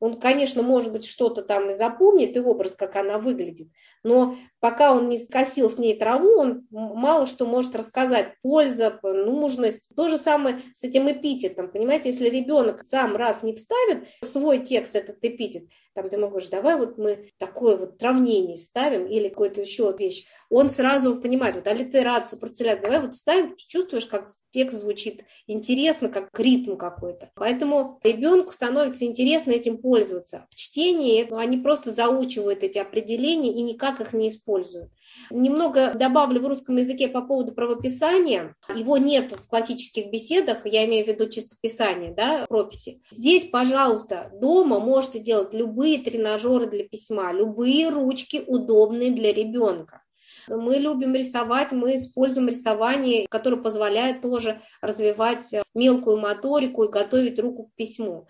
[0.00, 3.68] Он, конечно, может быть, что-то там и запомнит, и образ, как она выглядит,
[4.02, 8.34] но пока он не скосил с ней траву, он мало что может рассказать.
[8.42, 9.88] Польза, нужность.
[9.96, 11.70] То же самое с этим эпитетом.
[11.70, 15.64] Понимаете, если ребенок сам раз не вставит свой текст этот эпитет,
[15.94, 20.70] там ты можешь, давай вот мы такое вот сравнение ставим или какую-то еще вещь, он
[20.70, 26.76] сразу понимает, вот аллитерацию, парцеляцию, давай вот ставим, чувствуешь, как текст звучит интересно, как ритм
[26.76, 27.32] какой-то.
[27.34, 30.46] Поэтому ребенку становится интересно этим пользоваться.
[30.50, 34.92] В чтении они просто заучивают эти определения и никак их не используют.
[35.28, 38.54] Немного добавлю в русском языке по поводу правописания.
[38.76, 43.02] Его нет в классических беседах, я имею в виду чистописание, да, прописи.
[43.10, 50.04] Здесь, пожалуйста, дома можете делать любые тренажеры для письма, любые ручки удобные для ребенка.
[50.48, 57.64] Мы любим рисовать, мы используем рисование, которое позволяет тоже развивать мелкую моторику и готовить руку
[57.64, 58.26] к письму.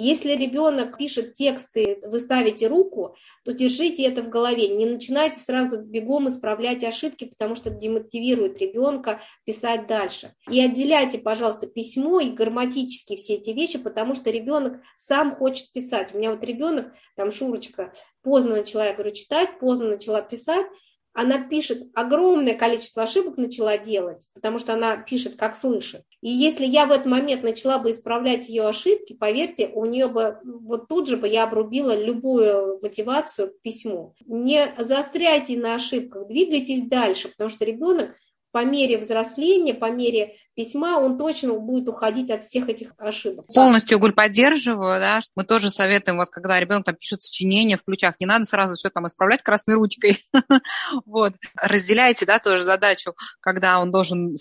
[0.00, 4.68] Если ребенок пишет тексты, вы ставите руку, то держите это в голове.
[4.68, 10.34] Не начинайте сразу бегом исправлять ошибки, потому что это демотивирует ребенка писать дальше.
[10.48, 16.14] И отделяйте, пожалуйста, письмо и грамматические все эти вещи, потому что ребенок сам хочет писать.
[16.14, 17.92] У меня вот ребенок, там Шурочка,
[18.22, 20.66] поздно начала, я говорю, читать, поздно начала писать,
[21.12, 26.02] она пишет огромное количество ошибок начала делать, потому что она пишет, как слышит.
[26.20, 30.38] И если я в этот момент начала бы исправлять ее ошибки, поверьте, у нее бы
[30.44, 34.14] вот тут же бы я обрубила любую мотивацию к письму.
[34.26, 38.14] Не заостряйте на ошибках, двигайтесь дальше, потому что ребенок
[38.50, 43.46] по мере взросления, по мере письма, он точно будет уходить от всех этих ошибок.
[43.54, 48.16] Полностью, Гуль, поддерживаю, да, мы тоже советуем, вот когда ребенок там пишет сочинение в ключах,
[48.18, 50.18] не надо сразу все там исправлять красной ручкой,
[51.06, 54.34] вот, разделяйте, да, тоже задачу, когда он должен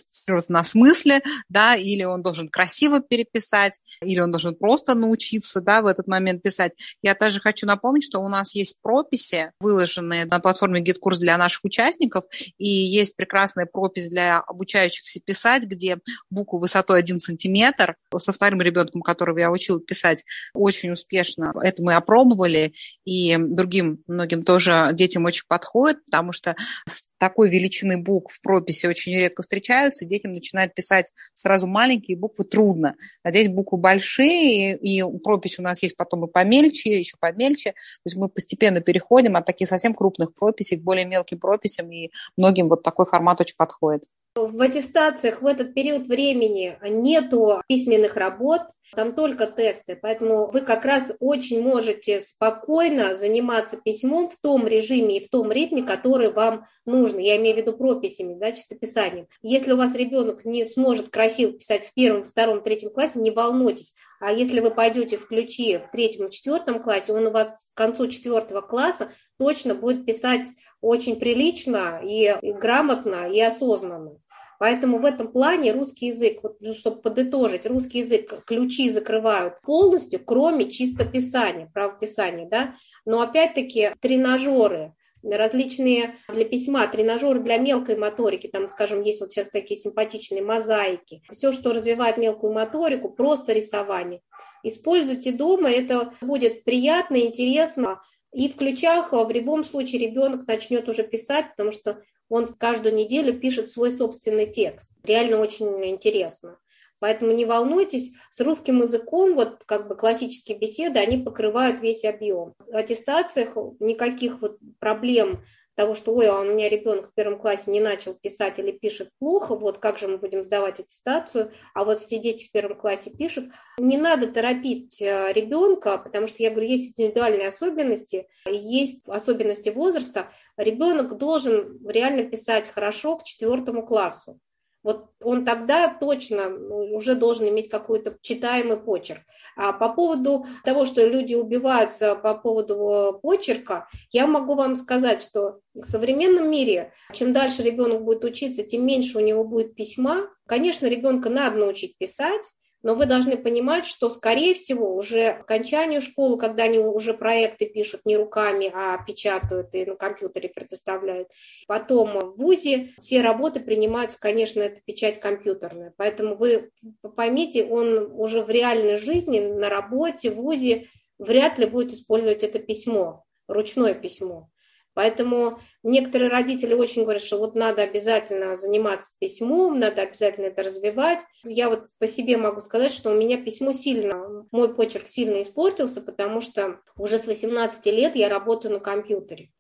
[0.50, 5.86] на смысле, да, или он должен красиво переписать, или он должен просто научиться, да, в
[5.86, 6.72] этот момент писать.
[7.04, 11.64] Я также хочу напомнить, что у нас есть прописи, выложенные на платформе GitKurs для наших
[11.64, 12.24] участников,
[12.58, 17.96] и есть прекрасная пропись для обучающихся писать, где букву высотой 1 сантиметр.
[18.18, 22.74] Со вторым ребенком, которого я учила писать, очень успешно это мы опробовали,
[23.06, 26.56] и другим многим тоже детям очень подходит, потому что
[26.88, 32.46] с такой величины букв в прописи очень редко встречаются, детям начинают писать сразу маленькие буквы
[32.46, 32.96] трудно.
[33.24, 37.72] А здесь буквы большие, и пропись у нас есть потом и помельче, еще помельче.
[37.72, 42.12] То есть мы постепенно переходим от таких совсем крупных прописей к более мелким прописям, и
[42.38, 44.04] многим вот такой формат очень подходит.
[44.38, 48.62] В аттестациях в этот период времени нету письменных работ,
[48.96, 55.18] там только тесты, поэтому вы как раз очень можете спокойно заниматься письмом в том режиме
[55.18, 57.18] и в том ритме, который вам нужен.
[57.18, 59.26] Я имею в виду прописями, да, чистописанием.
[59.42, 63.96] Если у вас ребенок не сможет красиво писать в первом, втором, третьем классе, не волнуйтесь.
[64.20, 68.08] А если вы пойдете в ключи в третьем, четвертом классе, он у вас к концу
[68.08, 69.10] четвертого класса
[69.40, 70.46] точно будет писать
[70.82, 74.18] очень прилично и, и грамотно и осознанно.
[74.60, 80.20] Поэтому в этом плане русский язык, вот, ну, чтобы подытожить, русский язык ключи закрывают полностью,
[80.24, 82.76] кроме чистописания, правописания, да.
[83.06, 84.94] Но опять-таки тренажеры,
[85.24, 91.22] различные для письма, тренажеры для мелкой моторики, там, скажем, есть вот сейчас такие симпатичные мозаики,
[91.32, 94.22] все, что развивает мелкую моторику, просто рисование.
[94.64, 98.02] Используйте дома, это будет приятно, интересно,
[98.34, 103.34] и в ключах в любом случае ребенок начнет уже писать, потому что он каждую неделю
[103.40, 104.92] пишет свой собственный текст.
[105.04, 106.58] Реально очень интересно.
[107.00, 112.56] Поэтому не волнуйтесь, с русским языком, вот как бы классические беседы, они покрывают весь объем.
[112.66, 115.44] В аттестациях никаких вот проблем
[115.78, 119.12] того, что, ой, а у меня ребенок в первом классе не начал писать или пишет
[119.20, 123.12] плохо, вот как же мы будем сдавать аттестацию, а вот все дети в первом классе
[123.12, 123.46] пишут.
[123.78, 130.32] Не надо торопить э, ребенка, потому что, я говорю, есть индивидуальные особенности, есть особенности возраста.
[130.58, 134.40] Ребенок должен реально писать хорошо к четвертому классу.
[134.84, 139.22] Вот он тогда точно ну, уже должен иметь какой-то читаемый почерк.
[139.56, 145.22] А по поводу того, что люди убиваются по поводу э, почерка, я могу вам сказать,
[145.22, 150.30] что в современном мире, чем дальше ребенок будет учиться, тем меньше у него будет письма.
[150.46, 152.46] Конечно, ребенка надо научить писать,
[152.88, 157.66] но вы должны понимать, что, скорее всего, уже к окончанию школы, когда они уже проекты
[157.66, 161.28] пишут не руками, а печатают и на компьютере предоставляют,
[161.68, 165.94] потом в ВУЗе все работы принимаются, конечно, это печать компьютерная.
[165.98, 166.72] Поэтому вы
[167.18, 170.88] поймите, он уже в реальной жизни, на работе, в ВУЗе
[171.20, 174.50] вряд ли будет использовать это письмо, ручное письмо.
[174.98, 181.20] Поэтому некоторые родители очень говорят, что вот надо обязательно заниматься письмом, надо обязательно это развивать.
[181.46, 186.02] Я вот по себе могу сказать, что у меня письмо сильно, мой почерк сильно испортился,
[186.02, 189.52] потому что уже с 18 лет я работаю на компьютере.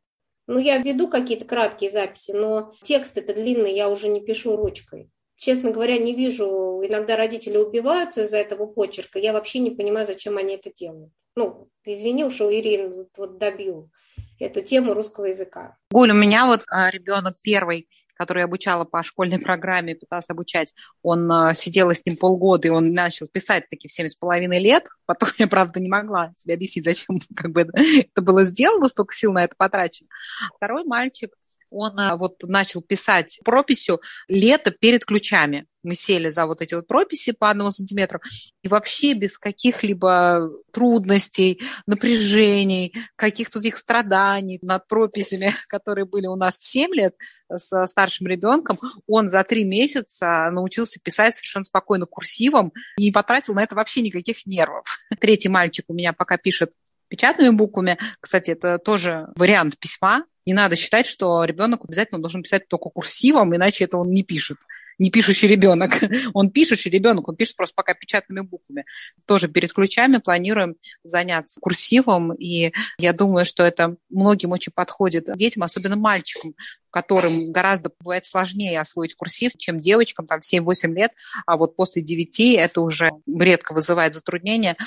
[0.47, 5.11] Ну, я веду какие-то краткие записи, но текст это длинный я уже не пишу ручкой.
[5.35, 10.37] Честно говоря, не вижу, иногда родители убиваются из-за этого почерка, я вообще не понимаю, зачем
[10.37, 11.13] они это делают.
[11.35, 13.91] Ну, извини уж, Ирина, вот добью
[14.39, 15.77] эту тему русского языка.
[15.91, 20.73] Гуль, у меня вот а, ребенок первый, который я обучала по школьной программе, пыталась обучать,
[21.01, 24.59] он а, сидела с ним полгода, и он начал писать таки в семь с половиной
[24.59, 24.85] лет.
[25.05, 29.33] Потом я, правда, не могла себе объяснить, зачем как бы это было сделано, столько сил
[29.33, 30.09] на это потрачено.
[30.55, 31.31] Второй мальчик,
[31.69, 35.65] он а, вот начал писать прописью лето перед ключами.
[35.83, 38.19] Мы сели за вот эти вот прописи по одному сантиметру,
[38.61, 46.57] и вообще без каких-либо трудностей, напряжений, каких-то их страданий над прописями, которые были у нас
[46.57, 47.15] в 7 лет
[47.49, 53.53] с старшим ребенком, он за три месяца научился писать совершенно спокойно курсивом и не потратил
[53.53, 54.85] на это вообще никаких нервов.
[55.19, 56.73] Третий мальчик у меня пока пишет
[57.07, 57.97] печатными буквами.
[58.19, 63.53] Кстати, это тоже вариант письма, не надо считать, что ребенок обязательно должен писать только курсивом,
[63.53, 64.57] иначе это он не пишет
[64.99, 65.91] не пишущий ребенок.
[66.33, 68.83] Он пишущий ребенок, он пишет просто пока печатными буквами.
[69.25, 75.63] Тоже перед ключами планируем заняться курсивом, и я думаю, что это многим очень подходит детям,
[75.63, 76.55] особенно мальчикам,
[76.89, 81.11] которым гораздо бывает сложнее освоить курсив, чем девочкам, там, в 7-8 лет,
[81.45, 84.77] а вот после 9 это уже редко вызывает затруднения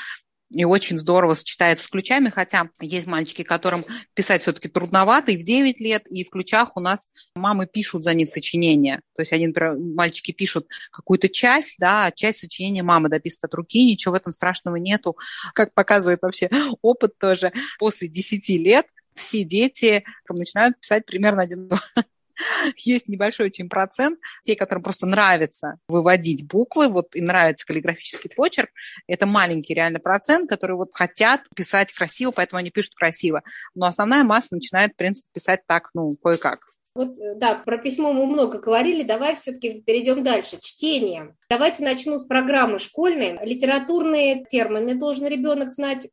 [0.50, 3.84] и очень здорово сочетается с ключами, хотя есть мальчики, которым
[4.14, 8.14] писать все-таки трудновато, и в 9 лет, и в ключах у нас мамы пишут за
[8.14, 9.00] них сочинения.
[9.14, 13.54] То есть они, например, мальчики пишут какую-то часть, да, а часть сочинения мама дописывает от
[13.54, 15.16] руки, ничего в этом страшного нету.
[15.54, 16.50] Как показывает вообще
[16.82, 21.70] опыт тоже, после 10 лет все дети начинают писать примерно один
[22.76, 28.70] есть небольшой очень процент, те, которым просто нравится выводить буквы, вот и нравится каллиграфический почерк,
[29.06, 33.42] это маленький реально процент, которые вот хотят писать красиво, поэтому они пишут красиво.
[33.74, 36.60] Но основная масса начинает, в принципе, писать так, ну, кое-как.
[36.94, 40.58] Вот, да, про письмо мы много говорили, давай все-таки перейдем дальше.
[40.60, 41.36] Чтение.
[41.48, 43.38] Давайте начну с программы школьной.
[43.44, 46.08] Литературные термины должен ребенок знать,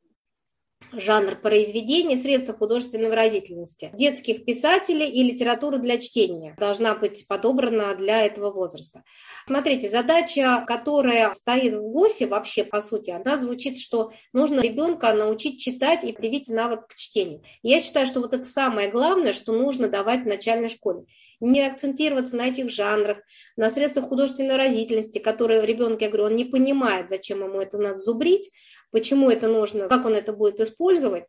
[0.91, 8.25] жанр произведения, средства художественной выразительности, детских писателей и литература для чтения должна быть подобрана для
[8.25, 9.03] этого возраста.
[9.47, 15.59] Смотрите, задача, которая стоит в ГОСе вообще, по сути, она звучит, что нужно ребенка научить
[15.59, 17.43] читать и привить навык к чтению.
[17.63, 21.05] Я считаю, что вот это самое главное, что нужно давать в начальной школе.
[21.39, 23.19] Не акцентироваться на этих жанрах,
[23.55, 27.97] на средствах художественной выразительности, которые ребенок, я говорю, он не понимает, зачем ему это надо
[27.97, 28.49] зубрить,
[28.91, 31.25] почему это нужно, как он это будет использовать.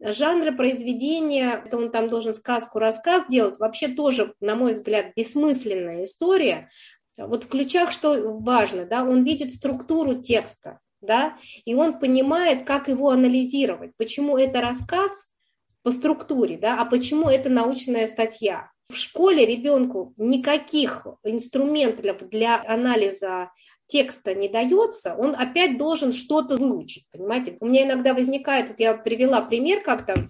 [0.00, 6.70] Жанры произведения, это он там должен сказку-рассказ делать, вообще тоже, на мой взгляд, бессмысленная история.
[7.16, 12.88] Вот в ключах что важно, да, он видит структуру текста, да, и он понимает, как
[12.88, 15.28] его анализировать, почему это рассказ
[15.82, 18.70] по структуре, да, а почему это научная статья.
[18.88, 23.50] В школе ребенку никаких инструментов для анализа
[23.86, 27.56] текста не дается, он опять должен что-то выучить, понимаете?
[27.60, 30.28] У меня иногда возникает, вот я привела пример как-то,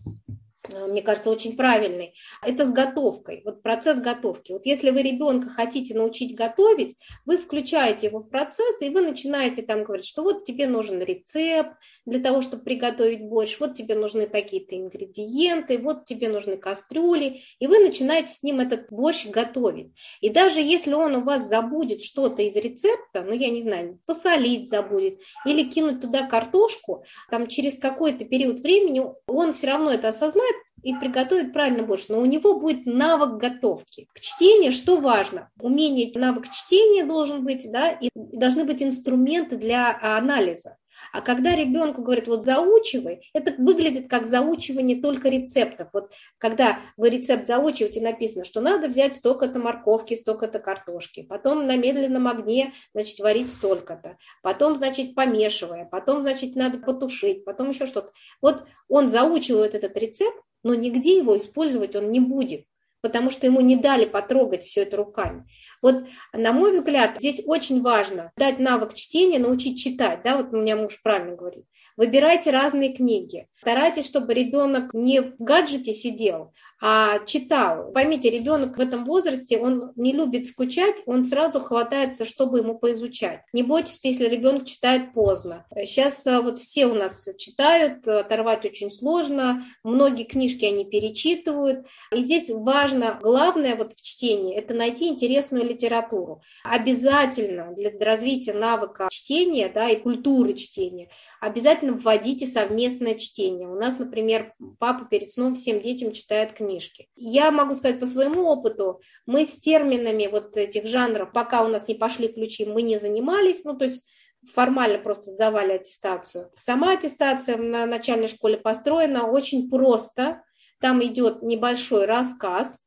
[0.89, 4.53] мне кажется, очень правильный, это с готовкой, вот процесс готовки.
[4.53, 9.63] Вот если вы ребенка хотите научить готовить, вы включаете его в процесс, и вы начинаете
[9.63, 11.73] там говорить, что вот тебе нужен рецепт
[12.07, 17.67] для того, чтобы приготовить борщ, вот тебе нужны такие-то ингредиенты, вот тебе нужны кастрюли, и
[17.67, 19.93] вы начинаете с ним этот борщ готовить.
[20.21, 24.69] И даже если он у вас забудет что-то из рецепта, ну, я не знаю, посолить
[24.69, 30.57] забудет, или кинуть туда картошку, там через какой-то период времени он все равно это осознает,
[30.83, 34.09] и приготовит правильно больше, но у него будет навык готовки.
[34.15, 35.51] К чтению что важно?
[35.61, 40.77] Умение, навык чтения должен быть, да, и должны быть инструменты для анализа.
[41.13, 45.89] А когда ребенку говорят, вот заучивай, это выглядит как заучивание только рецептов.
[45.93, 51.77] Вот когда вы рецепт заучиваете, написано, что надо взять столько-то морковки, столько-то картошки, потом на
[51.77, 58.13] медленном огне, значит, варить столько-то, потом, значит, помешивая, потом, значит, надо потушить, потом еще что-то.
[58.41, 62.67] Вот он заучивает этот рецепт, но нигде его использовать он не будет
[63.03, 65.45] потому что ему не дали потрогать все это руками.
[65.83, 70.57] Вот, на мой взгляд, здесь очень важно дать навык чтения, научить читать, да, вот у
[70.57, 71.67] меня муж правильно говорит.
[71.97, 73.49] Выбирайте разные книги.
[73.63, 77.93] Старайтесь, чтобы ребенок не в гаджете сидел, а читал.
[77.93, 83.43] Поймите, ребенок в этом возрасте, он не любит скучать, он сразу хватается, чтобы ему поизучать.
[83.53, 85.65] Не бойтесь, если ребенок читает поздно.
[85.85, 91.87] Сейчас а, вот все у нас читают, оторвать очень сложно, многие книжки они перечитывают.
[92.13, 96.43] И здесь важно, главное вот в чтении, это найти интересную литературу.
[96.65, 101.11] Обязательно для развития навыка чтения да, и культуры чтения
[101.43, 103.52] обязательно вводите совместное чтение.
[103.61, 107.09] У нас, например, папа перед сном всем детям читает книжки.
[107.17, 111.89] Я могу сказать по своему опыту, мы с терминами вот этих жанров, пока у нас
[111.89, 114.07] не пошли ключи, мы не занимались, ну, то есть
[114.53, 116.51] формально просто сдавали аттестацию.
[116.55, 120.43] Сама аттестация на начальной школе построена очень просто.
[120.81, 122.79] Там идет небольшой рассказ,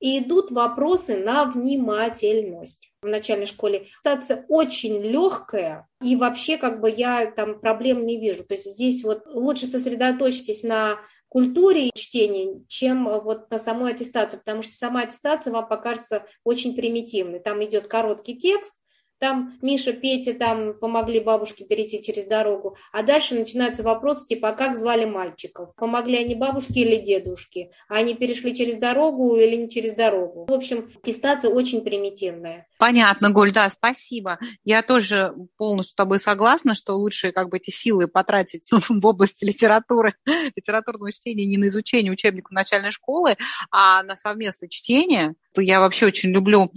[0.00, 2.90] и идут вопросы на внимательность.
[3.02, 8.44] В начальной школе аттестация очень легкая, и вообще как бы я там проблем не вижу.
[8.44, 10.98] То есть здесь вот лучше сосредоточьтесь на
[11.28, 17.38] культуре чтения, чем вот на самой аттестации, потому что сама аттестация вам покажется очень примитивной.
[17.38, 18.76] Там идет короткий текст,
[19.20, 24.52] там Миша, Петя там помогли бабушке перейти через дорогу, а дальше начинаются вопросы типа, а
[24.52, 25.74] как звали мальчиков?
[25.76, 27.70] Помогли они бабушке или дедушке?
[27.88, 30.46] А они перешли через дорогу или не через дорогу?
[30.46, 32.66] В общем, аттестация очень примитивная.
[32.78, 34.38] Понятно, Голь, да, спасибо.
[34.64, 39.44] Я тоже полностью с тобой согласна, что лучше как бы эти силы потратить в области
[39.44, 40.14] литературы,
[40.56, 43.36] литературного чтения не на изучение учебников начальной школы,
[43.70, 45.34] а на совместное чтение.
[45.56, 46.72] Я вообще очень люблю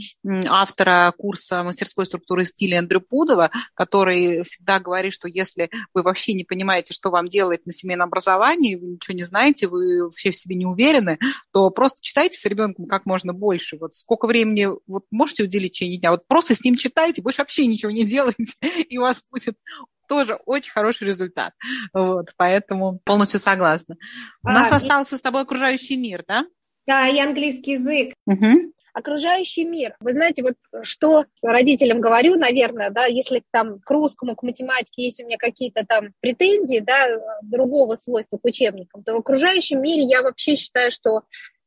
[0.49, 6.43] автора курса мастерской структуры стиля Андрю Пудова, который всегда говорит, что если вы вообще не
[6.43, 10.55] понимаете, что вам делать на семейном образовании, вы ничего не знаете, вы вообще в себе
[10.55, 11.19] не уверены,
[11.51, 13.77] то просто читайте с ребенком как можно больше.
[13.79, 17.41] Вот сколько времени вот можете уделить в течение дня, вот просто с ним читайте, больше
[17.41, 18.53] вообще ничего не делайте,
[18.89, 19.55] и у вас будет
[20.07, 21.53] тоже очень хороший результат.
[21.93, 23.95] Вот, поэтому полностью согласна.
[24.43, 25.17] У а, нас остался и...
[25.19, 26.45] с тобой окружающий мир, да?
[26.87, 28.13] Да, и английский язык.
[28.25, 28.73] Угу.
[28.93, 29.95] Окружающий мир.
[29.99, 30.53] Вы знаете, вот
[30.83, 35.83] что родителям говорю, наверное, да, если там к русскому, к математике есть у меня какие-то
[35.85, 37.07] там претензии, да,
[37.41, 41.23] другого свойства к учебникам, то в окружающем мире я вообще считаю, что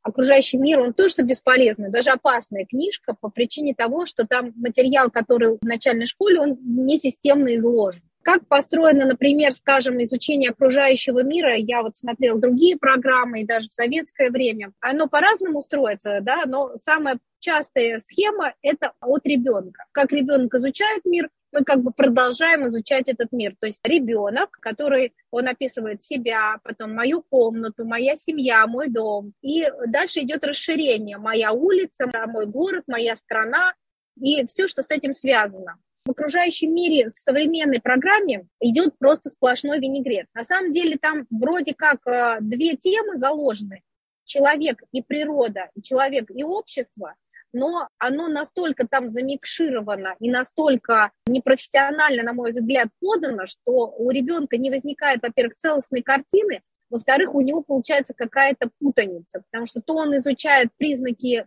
[0.07, 5.11] окружающий мир, он то, что бесполезный, даже опасная книжка по причине того, что там материал,
[5.11, 8.03] который в начальной школе, он не системно изложен.
[8.27, 13.73] Как построено, например, скажем, изучение окружающего мира, я вот смотрела другие программы, и даже в
[13.73, 19.85] советское время, оно по-разному строится, да, но самая частая схема– это от ребенка.
[19.93, 23.55] Как ребенок изучает мир, мы как бы продолжаем изучать этот мир.
[23.61, 29.35] То есть ребенок, который, он описывает себя, потом мою комнату, моя семья, мой дом.
[29.41, 31.19] И дальше идет расширение.
[31.19, 33.75] Моя улица, мой город, моя страна
[34.21, 39.81] и все, что с этим связано в окружающем мире в современной программе идет просто сплошной
[39.81, 40.27] винегрет.
[40.35, 43.83] На самом деле там вроде как э, две темы заложены.
[44.25, 47.15] Человек и природа, человек и общество,
[47.53, 54.57] но оно настолько там замикшировано и настолько непрофессионально, на мой взгляд, подано, что у ребенка
[54.57, 60.17] не возникает, во-первых, целостной картины, во-вторых, у него получается какая-то путаница, потому что то он
[60.19, 61.47] изучает признаки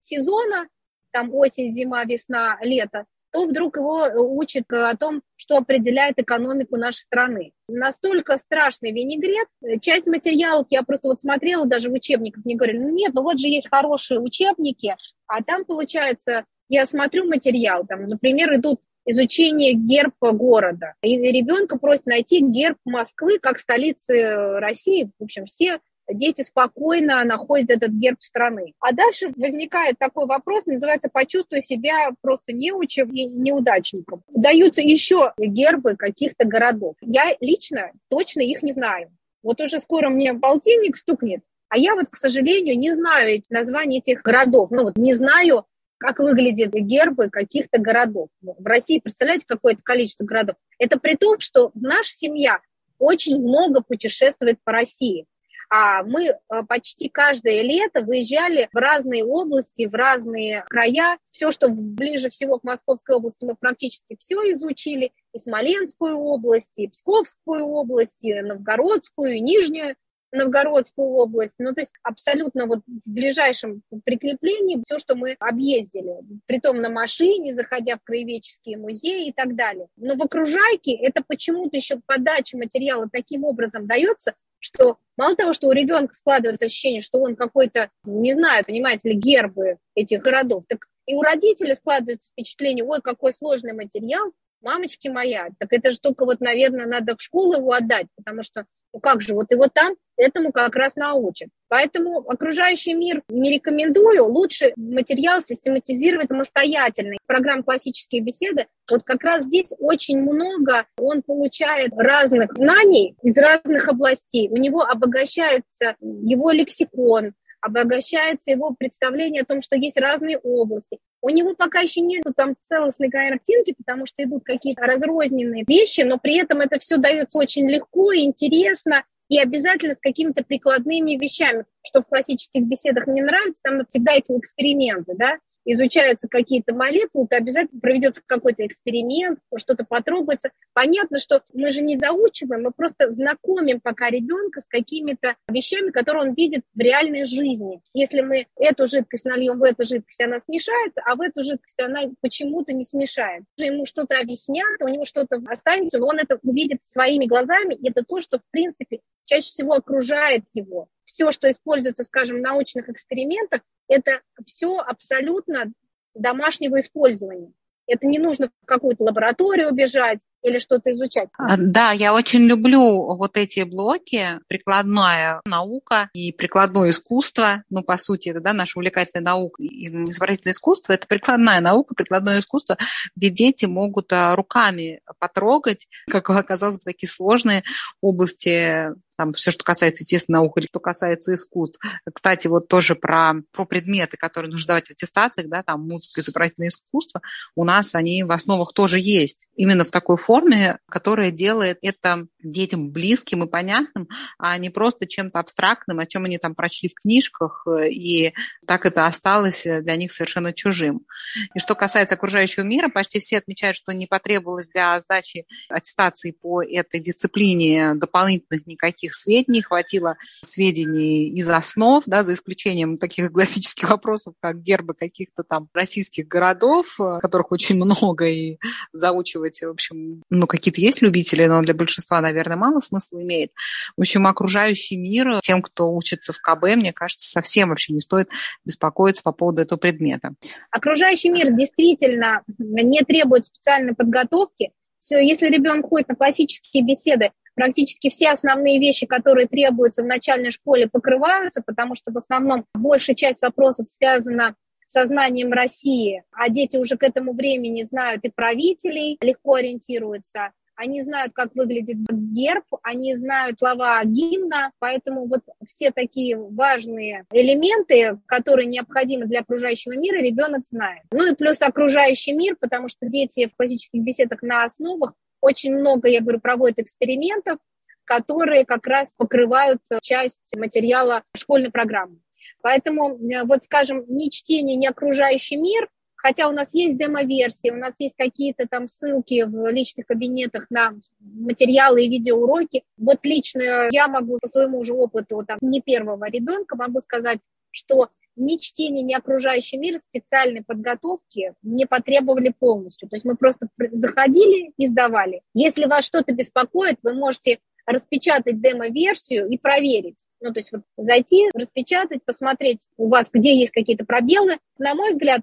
[0.00, 0.68] сезона,
[1.12, 6.18] там осень, зима, весна, лето, то вдруг его э, учат э, о том, что определяет
[6.18, 7.52] экономику нашей страны.
[7.68, 9.48] Настолько страшный винегрет.
[9.80, 13.38] Часть материалов я просто вот смотрела даже в учебниках, мне говорили, ну нет, ну вот
[13.38, 20.32] же есть хорошие учебники, а там получается, я смотрю материал, там, например, идут изучение герба
[20.32, 20.94] города.
[21.02, 25.10] И ребенка просят найти герб Москвы как столицы России.
[25.18, 25.80] В общем, все
[26.10, 28.74] дети спокойно находят этот герб страны.
[28.80, 34.22] А дальше возникает такой вопрос, называется «почувствуй себя просто неучем и неудачником».
[34.28, 36.96] Даются еще гербы каких-то городов.
[37.00, 39.10] Я лично точно их не знаю.
[39.42, 44.22] Вот уже скоро мне полтинник стукнет, а я вот, к сожалению, не знаю названия этих
[44.22, 44.70] городов.
[44.70, 45.64] Ну вот не знаю,
[45.98, 48.28] как выглядят гербы каких-то городов.
[48.40, 50.56] В России, представляете, какое-то количество городов.
[50.78, 52.60] Это при том, что наша семья
[52.98, 55.26] очень много путешествует по России.
[55.74, 56.36] А мы э,
[56.68, 61.16] почти каждое лето выезжали в разные области, в разные края.
[61.30, 65.12] Все, что ближе всего к Московской области, мы практически все изучили.
[65.32, 69.96] и Смоленскую область, и Псковскую область, и Новгородскую, и Нижнюю
[70.30, 71.54] Новгородскую область.
[71.58, 76.16] Ну, то есть абсолютно вот в ближайшем прикреплении все, что мы объездили.
[76.44, 79.86] Притом на машине, заходя в краеведческие музеи и так далее.
[79.96, 85.68] Но в окружайке это почему-то еще подача материала таким образом дается, что мало того, что
[85.68, 90.86] у ребенка складывается ощущение, что он какой-то, не знаю, понимаете ли, гербы этих городов, так
[91.06, 94.32] и у родителей складывается впечатление, ой, какой сложный материал,
[94.62, 98.64] мамочки моя, так это же только вот, наверное, надо в школу его отдать, потому что,
[98.92, 101.48] ну как же, вот его там этому как раз научат.
[101.68, 107.16] Поэтому окружающий мир не рекомендую, лучше материал систематизировать самостоятельно.
[107.26, 113.88] Программа «Классические беседы» вот как раз здесь очень много, он получает разных знаний из разных
[113.88, 117.32] областей, у него обогащается его лексикон,
[117.62, 120.98] обогащается его представление о том, что есть разные области.
[121.22, 126.18] У него пока еще нет там целостной картинки, потому что идут какие-то разрозненные вещи, но
[126.18, 131.64] при этом это все дается очень легко и интересно, и обязательно с какими-то прикладными вещами,
[131.86, 137.36] что в классических беседах мне нравится, там всегда эти эксперименты, да, изучаются какие-то молекулы, то
[137.36, 140.50] обязательно проведется какой-то эксперимент, что-то потрогается.
[140.72, 146.28] Понятно, что мы же не заучиваем, мы просто знакомим пока ребенка с какими-то вещами, которые
[146.28, 147.80] он видит в реальной жизни.
[147.94, 152.02] Если мы эту жидкость нальем в эту жидкость, она смешается, а в эту жидкость она
[152.20, 153.46] почему-то не смешается.
[153.56, 158.04] Ему что-то объяснят, у него что-то останется, но он это увидит своими глазами, и это
[158.04, 163.60] то, что, в принципе, чаще всего окружает его все, что используется, скажем, в научных экспериментах,
[163.86, 165.72] это все абсолютно
[166.14, 167.52] домашнего использования.
[167.86, 171.28] Это не нужно в какую-то лабораторию бежать, или что-то изучать.
[171.38, 177.62] А, да, я очень люблю вот эти блоки, прикладная наука и прикладное искусство.
[177.70, 180.92] Ну, по сути, это да, наша увлекательная наука и изобразительное искусство.
[180.92, 182.76] Это прикладная наука, прикладное искусство,
[183.16, 187.62] где дети могут а, руками потрогать, как оказалось бы, такие сложные
[188.00, 188.88] области
[189.22, 191.78] там все, что касается, естественно, наук или что касается искусств.
[192.12, 196.70] Кстати, вот тоже про, про предметы, которые нужно давать в аттестациях, да, там музыка, изобразительное
[196.70, 197.20] искусство,
[197.54, 199.46] у нас они в основах тоже есть.
[199.54, 204.08] Именно в такой форме которая делает это детям близким и понятным,
[204.38, 208.34] а не просто чем-то абстрактным, о чем они там прочли в книжках, и
[208.66, 211.06] так это осталось для них совершенно чужим.
[211.54, 216.62] И что касается окружающего мира, почти все отмечают, что не потребовалось для сдачи аттестации по
[216.62, 224.34] этой дисциплине дополнительных никаких сведений, хватило сведений из основ, да, за исключением таких классических вопросов,
[224.40, 228.58] как гербы каких-то там российских городов, э, которых очень много, и
[228.92, 233.52] заучивать, в общем, ну, какие-то есть любители, но для большинства, наверное, мало смысла имеет.
[233.96, 238.28] В общем, окружающий мир, тем, кто учится в КБ, мне кажется, совсем вообще не стоит
[238.64, 240.34] беспокоиться по поводу этого предмета.
[240.70, 244.70] Окружающий мир действительно не требует специальной подготовки.
[244.98, 250.50] Все, если ребенок ходит на классические беседы, практически все основные вещи, которые требуются в начальной
[250.50, 254.54] школе, покрываются, потому что в основном большая часть вопросов связана
[254.86, 261.32] сознанием России, а дети уже к этому времени знают и правителей, легко ориентируются, они знают,
[261.32, 269.26] как выглядит герб, они знают слова гимна, поэтому вот все такие важные элементы, которые необходимы
[269.26, 271.02] для окружающего мира, ребенок знает.
[271.12, 275.12] Ну и плюс окружающий мир, потому что дети в классических беседах на основах
[275.42, 277.58] очень много, я говорю, проводят экспериментов,
[278.04, 282.18] которые как раз покрывают часть материала школьной программы.
[282.62, 287.76] Поэтому, э, вот скажем, ни чтение, ни окружающий мир, хотя у нас есть демо-версии, у
[287.76, 292.84] нас есть какие-то там ссылки в личных кабинетах на материалы и видеоуроки.
[292.96, 297.40] Вот лично я могу по своему же опыту, там, не первого ребенка, могу сказать,
[297.72, 303.08] что ни чтение, ни окружающий мир специальной подготовки не потребовали полностью.
[303.08, 305.42] То есть мы просто заходили и сдавали.
[305.54, 310.24] Если вас что-то беспокоит, вы можете распечатать демо-версию и проверить.
[310.40, 314.58] Ну, то есть вот зайти, распечатать, посмотреть у вас, где есть какие-то пробелы.
[314.78, 315.42] На мой взгляд,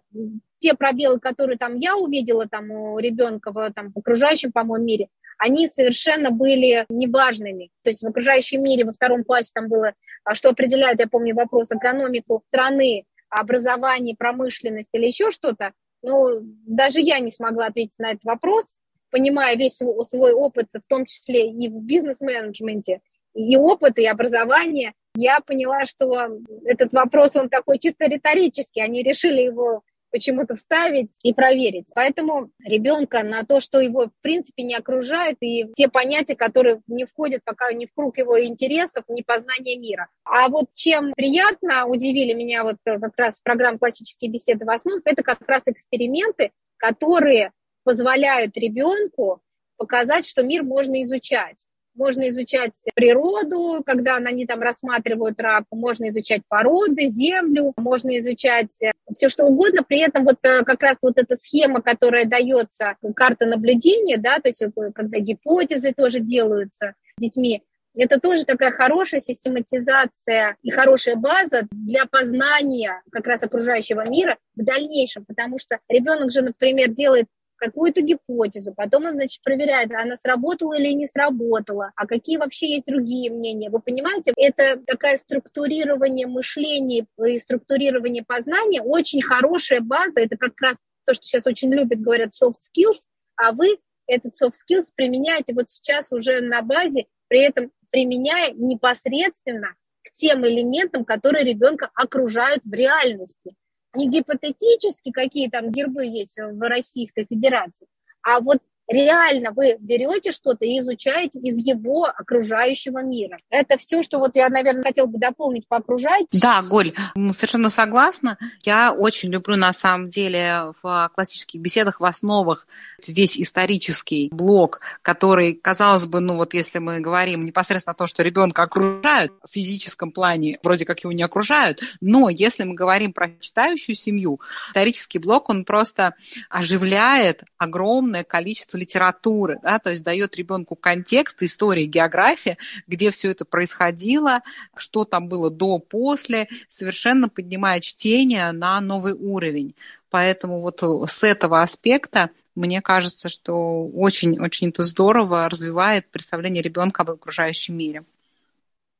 [0.59, 5.07] те пробелы, которые там я увидела там у ребенка в там, окружающем, по-моему, мире,
[5.39, 7.71] они совершенно были неважными.
[7.83, 11.33] То есть в окружающем мире во втором классе там было, а что определяет, я помню,
[11.33, 15.71] вопрос экономику страны, образование, промышленность или еще что-то.
[16.03, 18.77] Ну, даже я не смогла ответить на этот вопрос,
[19.11, 23.01] понимая весь свой, опыт, в том числе и в бизнес-менеджменте,
[23.33, 29.41] и опыт, и образование, я поняла, что этот вопрос, он такой чисто риторический, они решили
[29.41, 31.87] его почему-то вставить и проверить.
[31.93, 37.05] Поэтому ребенка на то, что его в принципе не окружает, и те понятия, которые не
[37.05, 40.07] входят пока не в круг его интересов, не познания мира.
[40.23, 45.23] А вот чем приятно удивили меня вот как раз программа «Классические беседы в основе», это
[45.23, 47.51] как раз эксперименты, которые
[47.83, 49.41] позволяют ребенку
[49.77, 51.65] показать, что мир можно изучать.
[51.99, 58.93] Можно изучать природу, когда они там рассматривают раку, можно изучать породы, землю, можно изучать э,
[59.13, 59.83] все что угодно.
[59.83, 64.47] При этом вот э, как раз вот эта схема, которая дается, карта наблюдения, да, то
[64.47, 64.63] есть
[64.95, 67.63] когда гипотезы тоже делаются детьми,
[67.95, 74.63] это тоже такая хорошая систематизация и хорошая база для познания как раз окружающего мира в
[74.63, 77.25] дальнейшем, потому что ребенок же, например, делает
[77.59, 82.85] какую-то гипотезу, потом он, значит, проверяет, она сработала или не сработала, а какие вообще есть
[82.85, 83.69] другие мнения.
[83.69, 90.77] Вы понимаете, это такое структурирование мышления и структурирование познания, очень хорошая база, это как раз
[91.05, 92.99] то, что сейчас очень любят, говорят, soft skills,
[93.35, 99.75] а вы этот soft skills применяете вот сейчас уже на базе, при этом применяя непосредственно
[100.03, 103.55] к тем элементам, которые ребенка окружают в реальности.
[103.95, 107.87] Не гипотетически, какие там гербы есть в Российской Федерации,
[108.21, 108.59] а вот
[108.89, 113.39] реально вы берете что-то и изучаете из его окружающего мира.
[113.49, 116.41] Это все, что вот я, наверное, хотела бы дополнить по окружающему.
[116.41, 116.91] Да, Голь,
[117.31, 118.37] совершенно согласна.
[118.63, 122.67] Я очень люблю, на самом деле, в классических беседах в основах
[123.07, 128.23] весь исторический блок, который, казалось бы, ну вот если мы говорим непосредственно о том, что
[128.23, 133.29] ребенка окружают в физическом плане, вроде как его не окружают, но если мы говорим про
[133.39, 136.15] читающую семью, исторический блок, он просто
[136.49, 142.57] оживляет огромное количество литературы, да, то есть дает ребенку контекст, истории, география,
[142.87, 144.41] где все это происходило,
[144.75, 149.75] что там было до, после, совершенно поднимая чтение на новый уровень.
[150.09, 157.11] Поэтому вот с этого аспекта мне кажется, что очень-очень это здорово развивает представление ребенка об
[157.11, 158.03] окружающем мире.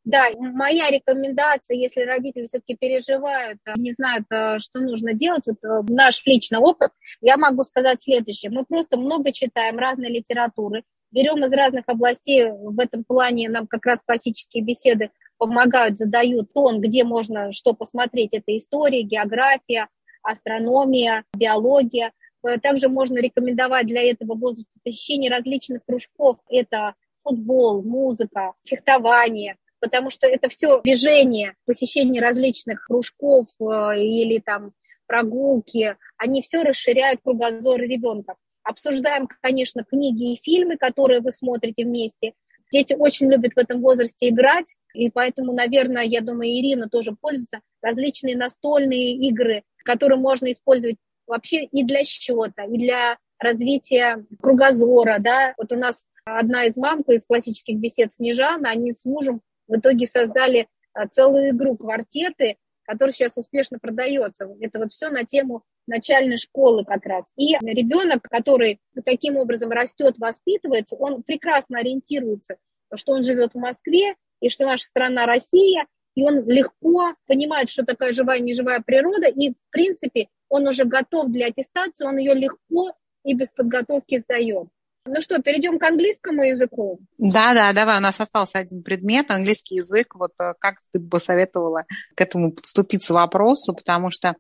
[0.05, 5.63] Да, моя рекомендация, если родители все-таки переживают, э, не знают, э, что нужно делать, вот
[5.63, 6.91] э, наш личный опыт,
[7.21, 8.49] я могу сказать следующее.
[8.49, 13.85] Мы просто много читаем разной литературы, берем из разных областей, в этом плане нам как
[13.85, 18.33] раз классические беседы помогают, задают тон, где можно что посмотреть.
[18.33, 19.89] Это история, география,
[20.23, 22.13] астрономия, биология.
[22.61, 26.37] Также можно рекомендовать для этого возраста посещение различных кружков.
[26.49, 33.63] Это футбол, музыка, фехтование, потому что это все движение, посещение различных кружков э,
[33.99, 34.73] или там
[35.07, 38.35] прогулки, они все расширяют кругозор ребенка.
[38.63, 42.33] Обсуждаем, конечно, книги и фильмы, которые вы смотрите вместе.
[42.71, 47.61] Дети очень любят в этом возрасте играть, и поэтому, наверное, я думаю, Ирина тоже пользуется
[47.81, 55.55] различные настольные игры, которые можно использовать вообще и для счета, и для развития кругозора, да.
[55.57, 60.05] Вот у нас одна из мам из классических бесед Снежана, они с мужем в итоге
[60.05, 64.49] создали а, целую игру «Квартеты», которая сейчас успешно продается.
[64.59, 67.31] Это вот все на тему начальной школы как раз.
[67.37, 72.57] И ребенок, который таким образом растет, воспитывается, он прекрасно ориентируется,
[72.95, 77.85] что он живет в Москве, и что наша страна Россия, и он легко понимает, что
[77.85, 82.33] такое живая и неживая природа, и, в принципе, он уже готов для аттестации, он ее
[82.33, 82.93] легко
[83.23, 84.67] и без подготовки сдает.
[85.11, 86.99] Ну что, перейдем к английскому языку?
[87.17, 87.97] Да, да, давай.
[87.97, 90.13] У нас остался один предмет, английский язык.
[90.13, 91.85] Вот э, как ты бы советовала
[92.15, 94.35] к этому подступиться вопросу, потому что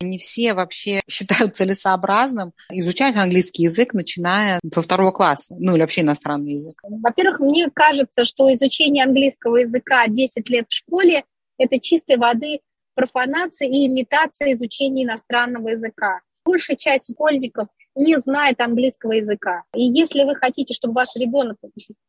[0.00, 6.00] не все вообще считают целесообразным изучать английский язык, начиная со второго класса, ну или вообще
[6.00, 6.80] иностранный язык.
[6.82, 11.24] Во-первых, мне кажется, что изучение английского языка 10 лет в школе–
[11.58, 12.60] это чистой воды
[12.94, 16.20] профанация и имитация изучения иностранного языка.
[16.46, 19.64] Большая часть школьников– не знает английского языка.
[19.74, 21.58] И если вы хотите, чтобы ваш ребенок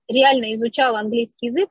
[0.07, 1.69] реально изучал английский язык,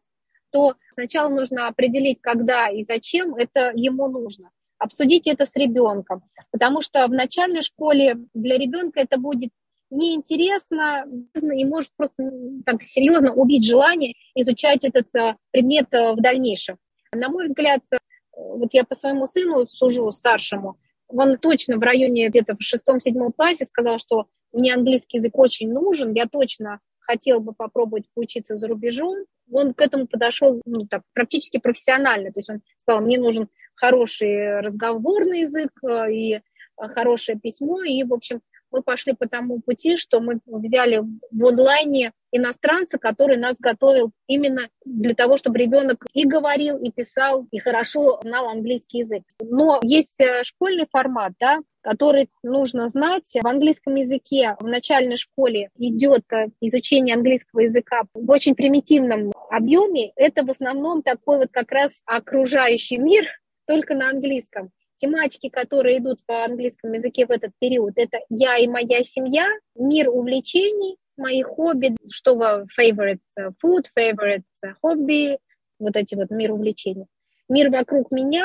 [0.50, 4.50] то сначала нужно определить, когда и зачем это ему нужно.
[4.78, 9.50] Обсудить это с ребенком, потому что в начальной школе для ребенка это будет
[9.90, 12.30] неинтересно и может просто
[12.64, 16.78] так, серьезно убить желание изучать этот э, предмет э, в дальнейшем.
[17.12, 17.98] На мой взгляд, э,
[18.36, 20.78] вот я по своему сыну сужу, старшему,
[21.08, 26.12] он точно в районе где-то в шестом-седьмом классе сказал, что мне английский язык очень нужен,
[26.14, 29.24] я точно хотел бы попробовать поучиться за рубежом.
[29.52, 32.32] Он к этому подошел ну, так, практически профессионально.
[32.32, 36.40] То есть он сказал, мне нужен хороший разговорный язык э, и
[36.76, 37.82] хорошее письмо.
[37.82, 38.40] И, в общем,
[38.74, 41.00] мы пошли по тому пути, что мы взяли
[41.30, 47.46] в онлайне иностранца, который нас готовил именно для того, чтобы ребенок и говорил, и писал,
[47.52, 49.22] и хорошо знал английский язык.
[49.40, 53.30] Но есть э, школьный формат, да, который нужно знать.
[53.40, 60.10] В английском языке в начальной школе идет э, изучение английского языка в очень примитивном объеме.
[60.16, 63.26] Это в основном такой вот как раз окружающий мир,
[63.68, 68.66] только на английском тематики, которые идут по английскому языке в этот период, это «я и
[68.66, 72.34] моя семья», «мир увлечений», мои хобби, что
[72.78, 73.20] favorite
[73.62, 74.42] food, favorite
[74.82, 75.38] hobby,
[75.78, 77.06] вот эти вот мир увлечений.
[77.48, 78.44] Мир вокруг меня,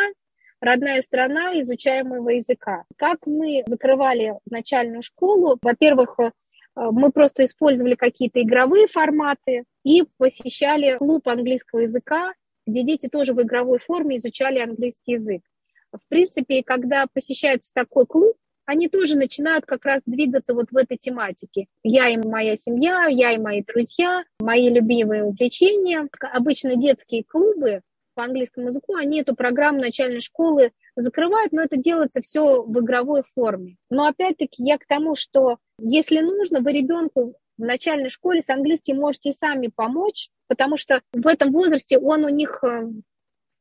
[0.62, 2.84] родная страна изучаемого языка.
[2.98, 5.58] Как мы закрывали начальную школу?
[5.62, 6.32] Во-первых, э,
[6.76, 12.34] мы просто использовали какие-то игровые форматы и посещали клуб английского языка,
[12.68, 15.42] где дети тоже в игровой форме изучали английский язык.
[15.92, 18.36] В принципе, когда посещается такой клуб,
[18.66, 21.66] они тоже начинают как раз двигаться вот в этой тематике.
[21.82, 26.08] Я и моя семья, я и мои друзья, мои любимые увлечения.
[26.22, 27.82] Обычно детские клубы
[28.14, 33.24] по английскому языку, они эту программу начальной школы закрывают, но это делается все в игровой
[33.34, 33.78] форме.
[33.90, 38.98] Но опять-таки я к тому, что если нужно, вы ребенку в начальной школе с английским
[38.98, 42.90] можете сами помочь, потому что в этом возрасте он у них э,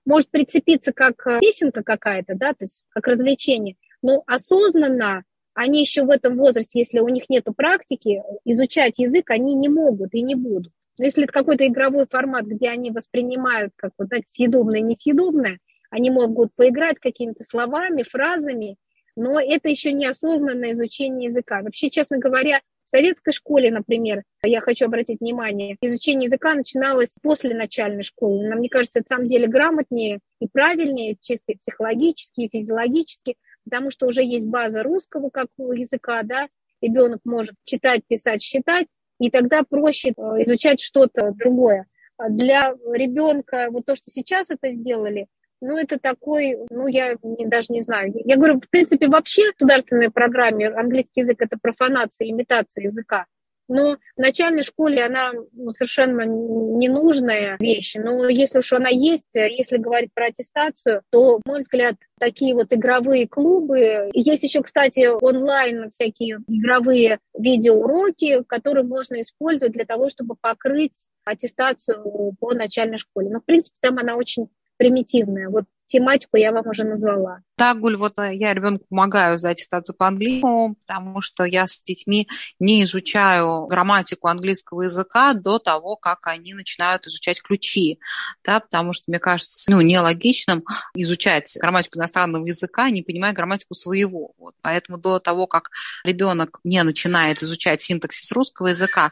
[0.08, 6.04] может прицепиться как э, песенка какая-то, да, то есть как развлечение, но осознанно они еще
[6.04, 10.34] в этом возрасте, если у них нет практики, изучать язык они не могут и не
[10.34, 10.72] будут.
[10.98, 15.58] Но если это какой-то игровой формат, где они воспринимают как вот так съедобное, несъедобное,
[15.90, 18.76] они могут поиграть какими-то словами, фразами,
[19.16, 21.62] но это еще неосознанное изучение языка.
[21.62, 27.54] Вообще, честно говоря, в советской школе, например, я хочу обратить внимание, изучение языка начиналось после
[27.54, 28.48] начальной школы.
[28.48, 33.90] Нам, мне кажется, это на самом деле грамотнее и правильнее, чисто психологически, и физиологически, потому
[33.90, 36.48] что уже есть база русского как языка, да,
[36.80, 38.86] ребенок может читать, писать, считать,
[39.20, 40.12] и тогда проще э,
[40.44, 41.88] изучать что-то другое.
[42.16, 45.26] А для ребенка, вот то, что сейчас это сделали,
[45.60, 48.12] ну, это такой, ну, я не, даже не знаю.
[48.14, 53.26] Я говорю, в принципе, вообще в государственной программе английский язык– это профанация, имитация языка.
[53.68, 57.96] Но в начальной школе она ну, совершенно ненужная вещь.
[57.96, 62.72] Но если уж она есть, если говорить про аттестацию, то, на мой взгляд, такие вот
[62.72, 64.10] игровые клубы.
[64.14, 72.34] Есть еще, кстати, онлайн всякие игровые видеоуроки, которые можно использовать для того, чтобы покрыть аттестацию
[72.40, 73.28] по начальной школе.
[73.28, 74.48] Но, в принципе, там она очень
[74.78, 75.50] примитивная.
[75.50, 77.40] Вот тематику я вам уже назвала.
[77.56, 81.82] Да, Гуль, вот э, я ребенку помогаю сдать аттестацию по английскому, потому что я с
[81.82, 82.28] детьми
[82.60, 87.98] не изучаю грамматику английского языка до того, как они начинают изучать ключи,
[88.44, 90.62] да, потому что, мне кажется, ну, нелогичным
[90.94, 94.32] изучать грамматику иностранного языка, не понимая грамматику своего.
[94.38, 94.54] Вот.
[94.60, 95.70] Поэтому до того, как
[96.04, 99.10] ребенок не начинает изучать синтаксис русского языка,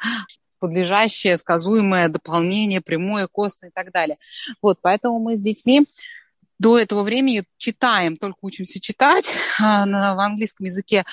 [0.67, 4.17] подлежащее, сказуемое дополнение, прямое, костное и так далее.
[4.61, 5.85] Вот, поэтому мы с детьми
[6.59, 9.33] до этого времени читаем, только учимся читать.
[9.63, 11.05] А, в английском языке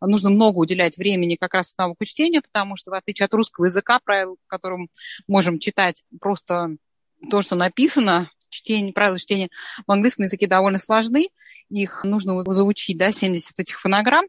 [0.00, 3.98] нужно много уделять времени как раз навыку чтения, потому что в отличие от русского языка,
[4.02, 4.88] правил, которым
[5.26, 6.76] можем читать просто
[7.30, 9.50] то, что написано, чтение, правила чтения
[9.86, 11.28] в английском языке довольно сложны.
[11.68, 14.24] Их нужно заучить, да, 70 этих фонограмм,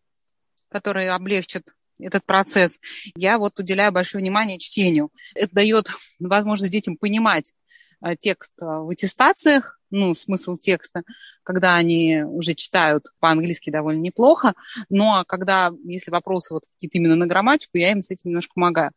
[0.69, 1.63] которые облегчат
[2.01, 2.79] этот процесс.
[3.15, 5.09] Я вот уделяю большое внимание чтению.
[5.35, 5.87] Это дает
[6.19, 7.53] возможность детям понимать
[8.03, 11.03] э, текст э, в аттестациях, ну, смысл текста,
[11.43, 14.53] когда они уже читают по-английски довольно неплохо,
[14.89, 18.53] ну, а когда, если вопросы вот какие-то именно на грамматику, я им с этим немножко
[18.55, 18.91] помогаю.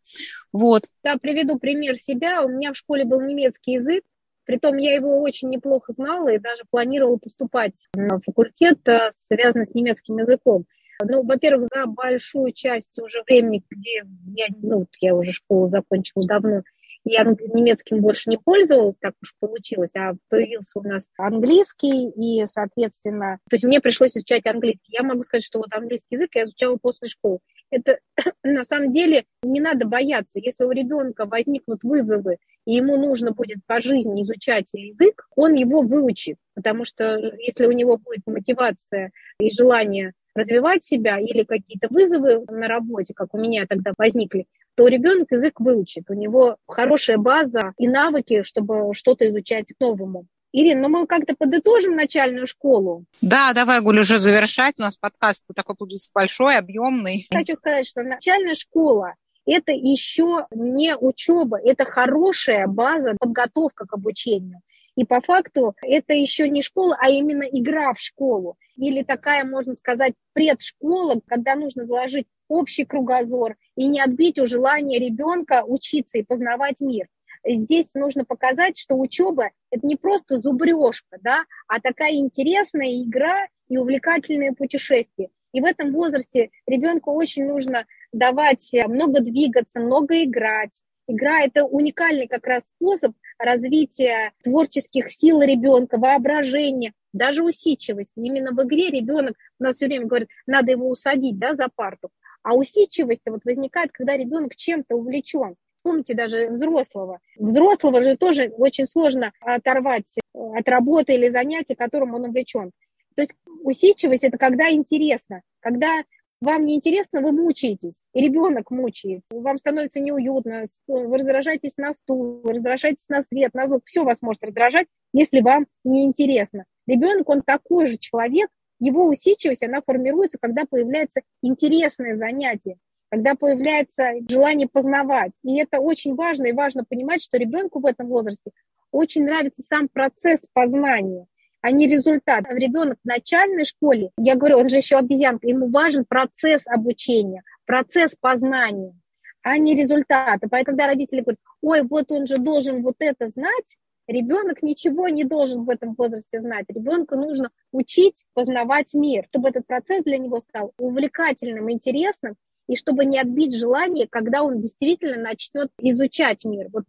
[0.52, 0.88] Вот.
[1.02, 2.42] Да, приведу пример себя.
[2.42, 4.04] У меня в школе был немецкий язык,
[4.44, 9.74] Притом я его очень неплохо знала и даже планировала поступать на факультет, э, связанный с
[9.74, 10.66] немецким языком.
[11.02, 16.62] Ну, во-первых, за большую часть уже времени, где я, ну, я уже школу закончила давно,
[17.04, 23.38] я немецким больше не пользовалась, так уж получилось, а появился у нас английский, и, соответственно,
[23.48, 24.92] то есть мне пришлось изучать английский.
[24.92, 27.40] Я могу сказать, что вот английский язык я изучала после школы.
[27.70, 27.98] Это
[28.42, 30.38] на самом деле не надо бояться.
[30.38, 35.82] Если у ребенка возникнут вызовы, и ему нужно будет по жизни изучать язык, он его
[35.82, 42.44] выучит, потому что если у него будет мотивация и желание развивать себя или какие-то вызовы
[42.48, 46.04] на работе, как у меня тогда возникли, то ребенок язык выучит.
[46.08, 50.26] У него хорошая база и навыки, чтобы что-то изучать новому.
[50.52, 53.04] Ирина, ну мы как-то подытожим начальную школу.
[53.20, 54.74] Да, давай, Гуль, уже завершать.
[54.78, 57.26] У нас подкаст такой получился большой, объемный.
[57.32, 59.14] Хочу сказать, что начальная школа
[59.46, 64.60] это еще не учеба, это хорошая база, подготовка к обучению.
[64.96, 68.56] И по факту это еще не школа, а именно игра в школу.
[68.76, 74.98] Или такая, можно сказать, предшкола, когда нужно заложить общий кругозор и не отбить у желания
[74.98, 77.08] ребенка учиться и познавать мир.
[77.46, 83.76] Здесь нужно показать, что учеба– это не просто зубрежка, да, а такая интересная игра и
[83.76, 85.28] увлекательное путешествие.
[85.52, 90.72] И в этом возрасте ребенку очень нужно давать много двигаться, много играть,
[91.06, 98.12] Игра– это уникальный как раз способ развития творческих сил ребенка, воображения, даже усидчивости.
[98.16, 102.10] Именно в игре ребенок, у нас все время говорит, надо его усадить да, за парту.
[102.42, 105.56] А усидчивость вот возникает, когда ребенок чем-то увлечен.
[105.82, 107.20] Помните даже взрослого.
[107.36, 112.72] Взрослого же тоже очень сложно оторвать э, от работы или занятия, которым он увлечен.
[113.14, 116.04] То есть усидчивость– это когда интересно, когда
[116.44, 122.52] вам неинтересно, вы мучаетесь, и ребенок мучается, вам становится неуютно, вы раздражаетесь на стул, вы
[122.52, 126.64] раздражаетесь на свет, на звук, все вас может раздражать, если вам неинтересно.
[126.86, 132.76] Ребенок, он такой же человек, его усидчивость, она формируется, когда появляется интересное занятие,
[133.08, 135.32] когда появляется желание познавать.
[135.42, 138.50] И это очень важно, и важно понимать, что ребенку в этом возрасте
[138.90, 141.26] очень нравится сам процесс познания
[141.64, 142.44] а не результат.
[142.50, 148.10] Ребенок в начальной школе, я говорю, он же еще обезьянка, ему важен процесс обучения, процесс
[148.20, 148.94] познания,
[149.40, 150.40] а не результат.
[150.50, 155.24] Поэтому, когда родители говорят, ой, вот он же должен вот это знать, Ребенок ничего не
[155.24, 156.66] должен в этом возрасте знать.
[156.68, 162.36] Ребенку нужно учить познавать мир, чтобы этот процесс для него стал увлекательным, интересным,
[162.68, 166.68] и чтобы не отбить желание, когда он действительно начнет изучать мир.
[166.70, 166.84] Вот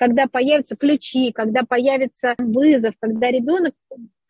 [0.00, 3.74] когда появятся ключи, когда появится вызов, когда ребенок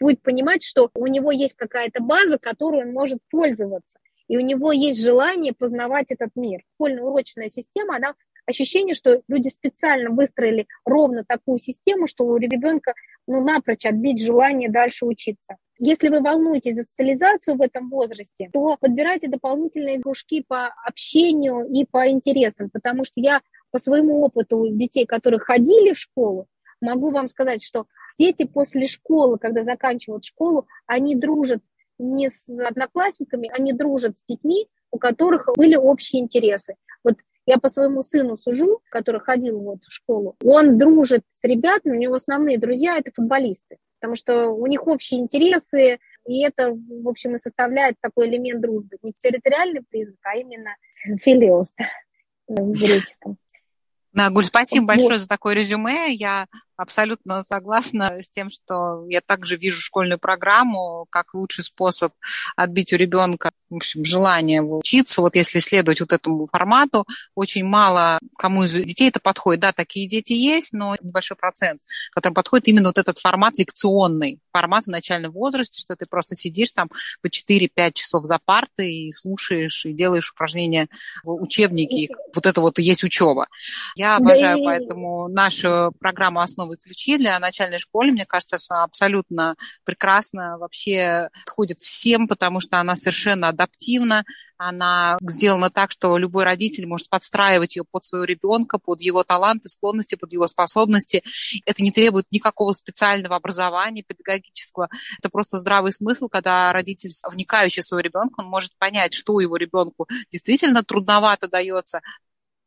[0.01, 4.73] будет понимать, что у него есть какая-то база, которой он может пользоваться, и у него
[4.73, 6.63] есть желание познавать этот мир.
[6.75, 8.15] Школьно-урочная система, она
[8.47, 12.95] ощущение, что люди специально выстроили ровно такую систему, что у ребенка
[13.29, 15.57] ну, напрочь отбить желание дальше учиться.
[15.79, 21.85] Если вы волнуетесь за социализацию в этом возрасте, то подбирайте дополнительные кружки по общению и
[21.85, 23.41] по интересам, потому что я
[23.71, 26.47] по своему опыту детей, которые ходили в школу,
[26.81, 27.87] могу вам сказать, что
[28.19, 31.63] дети после школы, когда заканчивают школу, они дружат
[31.99, 36.77] не с одноклассниками, они дружат с детьми, у которых были общие интересы.
[37.05, 37.17] Вот
[37.47, 42.01] я по своему сыну сужу, который ходил вот в школу, он дружит с ребятами, у
[42.01, 47.35] него основные друзья– это футболисты, потому что у них общие интересы, и это, в общем,
[47.35, 48.99] и составляет такой элемент дружбы.
[49.03, 50.77] Не территориальный признак, а именно
[51.23, 51.79] филиост
[52.47, 53.37] в греческом.
[54.13, 56.13] Нагуль, спасибо большое за такое резюме.
[56.13, 56.47] Я
[56.77, 62.13] абсолютно согласна с тем, что я также вижу школьную программу как лучший способ
[62.57, 65.21] отбить у ребенка в общем, желание учиться.
[65.21, 67.07] Вот если следовать вот этому формату,
[67.37, 69.61] очень мало кому из детей это подходит.
[69.61, 71.81] Да, такие дети есть, но небольшой процент,
[72.13, 76.73] которым подходит именно вот этот формат лекционный, формат в начальном возрасте, что ты просто сидишь
[76.73, 76.91] там
[77.23, 80.89] по 4-5 часов за партой и слушаешь, и делаешь упражнения
[81.23, 82.13] в учебнике.
[82.35, 83.47] Вот это вот и есть учеба.
[84.01, 88.13] Я обожаю да, поэтому нашу программу «Основы ключи» для начальной школы.
[88.13, 94.25] Мне кажется, она абсолютно прекрасно вообще подходит всем, потому что она совершенно адаптивна,
[94.57, 99.69] она сделана так, что любой родитель может подстраивать ее под своего ребенка, под его таланты,
[99.69, 101.23] склонности, под его способности.
[101.67, 104.89] Это не требует никакого специального образования педагогического.
[105.19, 109.57] Это просто здравый смысл, когда родитель, вникающий в своего ребенка, он может понять, что его
[109.57, 112.01] ребенку действительно трудновато дается,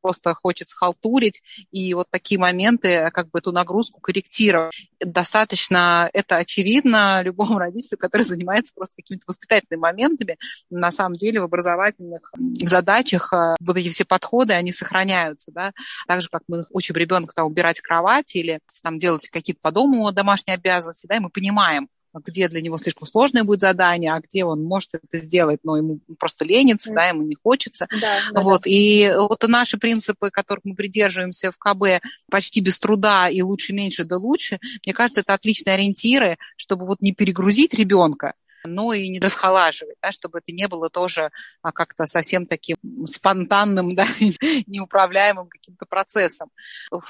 [0.03, 1.41] просто хочет схалтурить,
[1.71, 4.89] и вот такие моменты, как бы эту нагрузку корректировать.
[4.99, 10.37] Достаточно это очевидно любому родителю, который занимается просто какими-то воспитательными моментами.
[10.69, 12.31] На самом деле в образовательных
[12.61, 15.71] задачах э, вот эти все подходы, они сохраняются, да,
[16.05, 20.11] так же, как мы учим ребенка там убирать кровать или там делать какие-то по дому
[20.11, 21.87] домашние обязанности, да, и мы понимаем,
[22.25, 25.99] где для него слишком сложное будет задание, а где он может это сделать, но ему
[26.19, 26.95] просто ленится, mm.
[26.95, 27.87] да, ему не хочется.
[27.89, 28.63] Да, да, вот.
[28.63, 28.69] Да.
[28.69, 34.03] И вот наши принципы, которых мы придерживаемся в КБ почти без труда и лучше, меньше,
[34.03, 38.33] да лучше, мне кажется, это отличные ориентиры, чтобы вот не перегрузить ребенка,
[38.65, 43.95] но и не расхолаживать, да, чтобы это не было тоже а, как-то совсем таким спонтанным,
[43.95, 44.07] да,
[44.67, 46.49] неуправляемым каким-то процессом.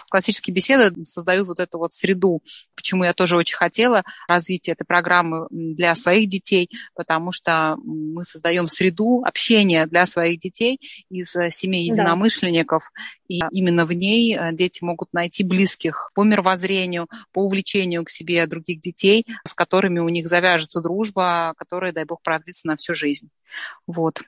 [0.09, 2.41] Классические беседы создают вот эту вот среду,
[2.75, 8.67] почему я тоже очень хотела развить этой программы для своих детей, потому что мы создаем
[8.67, 10.79] среду общения для своих детей
[11.09, 13.01] из э, семей единомышленников, да.
[13.27, 18.45] и именно в ней э, дети могут найти близких по мировоззрению, по увлечению к себе
[18.47, 23.29] других детей, с которыми у них завяжется дружба, которая, дай бог, продлится на всю жизнь.
[23.87, 24.21] Вот.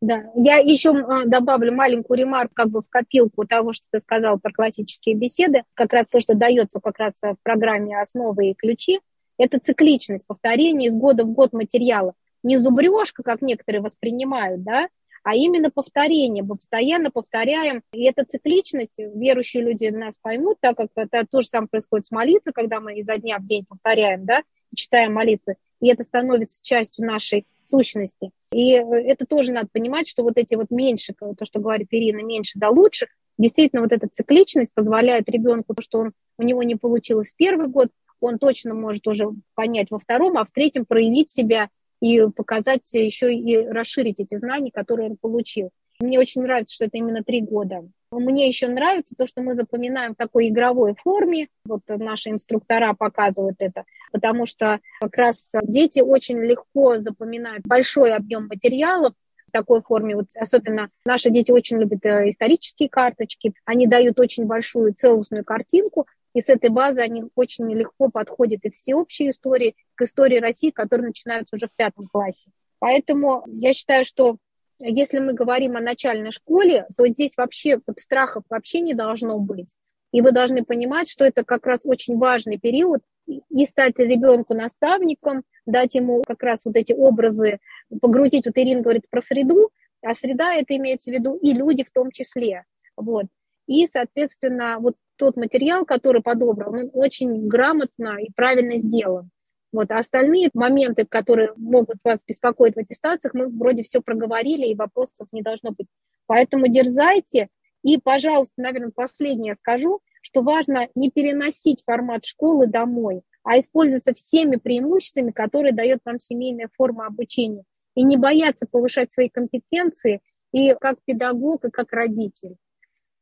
[0.00, 4.38] Да, я еще а, добавлю маленькую ремарку как бы в копилку того, что ты сказал
[4.38, 5.64] про классические беседы.
[5.74, 9.00] Как раз то, что дается как раз в программе «Основы и ключи»,
[9.36, 12.14] это цикличность, повторение из года в год материала.
[12.42, 14.88] Не зубрежка, как некоторые воспринимают, да,
[15.22, 16.42] а именно повторение.
[16.42, 17.82] Мы постоянно повторяем.
[17.92, 22.10] И эта цикличность, верующие люди нас поймут, так как это то же самое происходит с
[22.10, 24.42] молитвой, когда мы изо дня в день повторяем, да,
[24.74, 28.30] читаем молитвы и это становится частью нашей сущности.
[28.52, 32.22] И э, это тоже надо понимать, что вот эти вот меньше, то, что говорит Ирина,
[32.22, 33.08] меньше да лучше,
[33.38, 37.68] действительно вот эта цикличность позволяет ребенку, то, что он, у него не получилось в первый
[37.68, 37.88] год,
[38.20, 41.70] он точно может уже понять во втором, а в третьем проявить себя
[42.00, 45.70] и показать еще и расширить эти знания, которые он получил.
[46.00, 47.88] Мне очень нравится, что это именно три года.
[48.12, 51.46] Мне еще нравится то, что мы запоминаем в такой игровой форме.
[51.64, 58.48] Вот наши инструктора показывают это, потому что как раз дети очень легко запоминают большой объем
[58.48, 59.14] материалов,
[59.50, 60.16] в такой форме.
[60.16, 63.52] Вот особенно наши дети очень любят э, исторические карточки.
[63.64, 68.70] Они дают очень большую целостную картинку, и с этой базы они очень легко подходят и
[68.70, 72.50] всеобщей истории, к истории России, которая начинается уже в пятом классе.
[72.78, 74.36] Поэтому я считаю, что
[74.80, 79.68] если мы говорим о начальной школе, то здесь вообще страхов вообще не должно быть.
[80.12, 85.44] И вы должны понимать, что это как раз очень важный период, и стать ребенку наставником,
[85.66, 87.60] дать ему как раз вот эти образы,
[88.00, 89.70] погрузить, вот Ирина говорит про среду,
[90.02, 92.64] а среда это имеется в виду и люди в том числе.
[92.96, 93.26] Вот.
[93.66, 99.30] И, соответственно, вот тот материал, который подобран, он очень грамотно и правильно сделан.
[99.72, 104.74] Вот, а остальные моменты, которые могут вас беспокоить в аттестациях, мы вроде все проговорили, и
[104.74, 105.86] вопросов не должно быть.
[106.26, 107.48] Поэтому дерзайте.
[107.82, 114.56] И, пожалуйста, наверное, последнее скажу, что важно не переносить формат школы домой, а использоваться всеми
[114.56, 117.64] преимуществами, которые дает вам семейная форма обучения.
[117.94, 120.20] И не бояться повышать свои компетенции
[120.52, 122.56] и как педагог, и как родитель.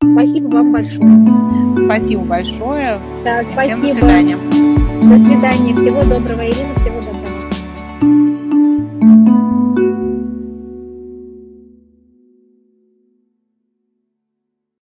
[0.03, 1.79] Спасибо вам большое.
[1.79, 2.99] Спасибо большое.
[3.25, 3.83] Да, Всем спасибо.
[3.83, 4.78] до свидания.
[5.09, 5.75] До свидания.
[5.75, 6.75] Всего доброго, Ирина.
[6.81, 6.98] Всего